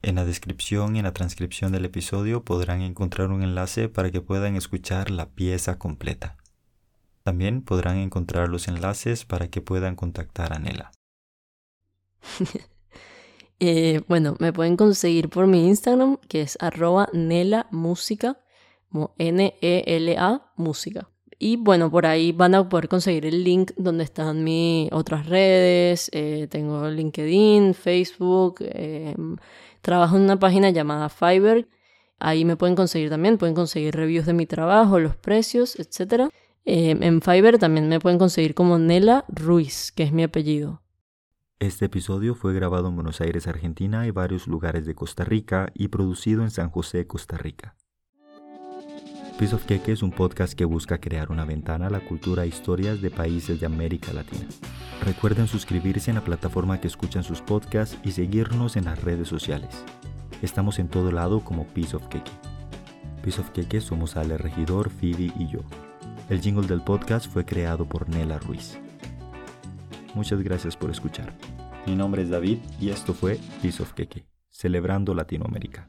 En 0.00 0.14
la 0.14 0.24
descripción 0.24 0.96
y 0.96 1.00
en 1.00 1.04
la 1.04 1.12
transcripción 1.12 1.70
del 1.70 1.84
episodio 1.84 2.42
podrán 2.42 2.80
encontrar 2.80 3.28
un 3.28 3.42
enlace 3.42 3.90
para 3.90 4.10
que 4.10 4.22
puedan 4.22 4.56
escuchar 4.56 5.10
la 5.10 5.28
pieza 5.28 5.78
completa. 5.78 6.38
También 7.24 7.60
podrán 7.60 7.98
encontrar 7.98 8.48
los 8.48 8.68
enlaces 8.68 9.26
para 9.26 9.48
que 9.48 9.60
puedan 9.60 9.96
contactar 9.96 10.54
a 10.54 10.58
Nela. 10.58 10.92
Eh, 13.62 14.00
bueno, 14.08 14.36
me 14.38 14.54
pueden 14.54 14.76
conseguir 14.78 15.28
por 15.28 15.46
mi 15.46 15.68
Instagram, 15.68 16.16
que 16.28 16.40
es 16.40 16.56
arroba 16.60 17.10
Nela 17.12 17.66
Música, 17.70 18.40
como 18.90 19.14
N-E-L-A 19.18 20.52
Música. 20.56 21.10
Y 21.38 21.56
bueno, 21.56 21.90
por 21.90 22.06
ahí 22.06 22.32
van 22.32 22.54
a 22.54 22.68
poder 22.68 22.88
conseguir 22.88 23.26
el 23.26 23.44
link 23.44 23.72
donde 23.76 24.04
están 24.04 24.44
mis 24.44 24.90
otras 24.92 25.26
redes. 25.26 26.10
Eh, 26.12 26.48
tengo 26.50 26.88
LinkedIn, 26.88 27.74
Facebook. 27.74 28.56
Eh, 28.60 29.14
trabajo 29.82 30.16
en 30.16 30.22
una 30.22 30.38
página 30.38 30.70
llamada 30.70 31.10
Fiverr. 31.10 31.68
Ahí 32.18 32.44
me 32.46 32.56
pueden 32.56 32.76
conseguir 32.76 33.10
también. 33.10 33.38
Pueden 33.38 33.54
conseguir 33.54 33.94
reviews 33.94 34.26
de 34.26 34.32
mi 34.34 34.46
trabajo, 34.46 34.98
los 34.98 35.16
precios, 35.16 35.78
etc. 35.78 36.30
en 36.64 37.22
Fiverr 37.22 37.58
también 37.58 37.88
me 37.88 38.00
pueden 38.00 38.18
conseguir 38.18 38.54
como 38.54 38.78
Nela 38.78 39.24
Ruiz, 39.28 39.92
que 39.92 40.02
es 40.02 40.12
mi 40.12 40.22
apellido. 40.22 40.82
Este 41.60 41.84
episodio 41.84 42.34
fue 42.34 42.54
grabado 42.54 42.88
en 42.88 42.94
Buenos 42.94 43.20
Aires, 43.20 43.46
Argentina 43.46 44.06
y 44.06 44.10
varios 44.10 44.46
lugares 44.46 44.86
de 44.86 44.94
Costa 44.94 45.24
Rica 45.24 45.70
y 45.74 45.88
producido 45.88 46.42
en 46.42 46.50
San 46.50 46.70
José, 46.70 47.06
Costa 47.06 47.36
Rica. 47.36 47.76
Piece 49.38 49.54
of 49.54 49.66
Cake 49.66 49.92
es 49.92 50.02
un 50.02 50.10
podcast 50.10 50.54
que 50.54 50.64
busca 50.64 51.02
crear 51.02 51.30
una 51.30 51.44
ventana 51.44 51.88
a 51.88 51.90
la 51.90 52.00
cultura 52.00 52.44
e 52.44 52.48
historias 52.48 53.02
de 53.02 53.10
países 53.10 53.60
de 53.60 53.66
América 53.66 54.14
Latina. 54.14 54.46
Recuerden 55.04 55.48
suscribirse 55.48 56.10
en 56.10 56.14
la 56.14 56.24
plataforma 56.24 56.80
que 56.80 56.88
escuchan 56.88 57.24
sus 57.24 57.42
podcasts 57.42 57.98
y 58.02 58.12
seguirnos 58.12 58.76
en 58.76 58.86
las 58.86 59.04
redes 59.04 59.28
sociales. 59.28 59.84
Estamos 60.40 60.78
en 60.78 60.88
todo 60.88 61.12
lado 61.12 61.40
como 61.40 61.66
Piece 61.66 61.94
of 61.94 62.08
Cake. 62.08 62.32
Piece 63.22 63.38
of 63.38 63.50
Cake 63.50 63.82
somos 63.82 64.16
Ale 64.16 64.38
Regidor, 64.38 64.88
Phoebe 64.88 65.30
y 65.38 65.46
yo. 65.48 65.60
El 66.30 66.40
jingle 66.40 66.66
del 66.66 66.80
podcast 66.80 67.30
fue 67.30 67.44
creado 67.44 67.86
por 67.86 68.08
Nela 68.08 68.38
Ruiz. 68.38 68.78
Muchas 70.14 70.42
gracias 70.42 70.76
por 70.76 70.90
escuchar. 70.90 71.32
Mi 71.86 71.94
nombre 71.94 72.22
es 72.22 72.30
David 72.30 72.58
y 72.80 72.90
esto 72.90 73.14
fue 73.14 73.38
Piece 73.62 73.82
of 73.82 73.92
Keke, 73.92 74.24
celebrando 74.50 75.14
Latinoamérica. 75.14 75.88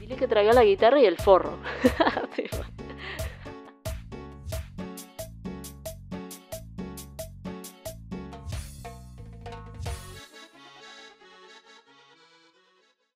Dile 0.00 0.16
que 0.16 0.28
traiga 0.28 0.52
la 0.52 0.64
guitarra 0.64 1.00
y 1.00 1.06
el 1.06 1.16
forro. 1.16 1.58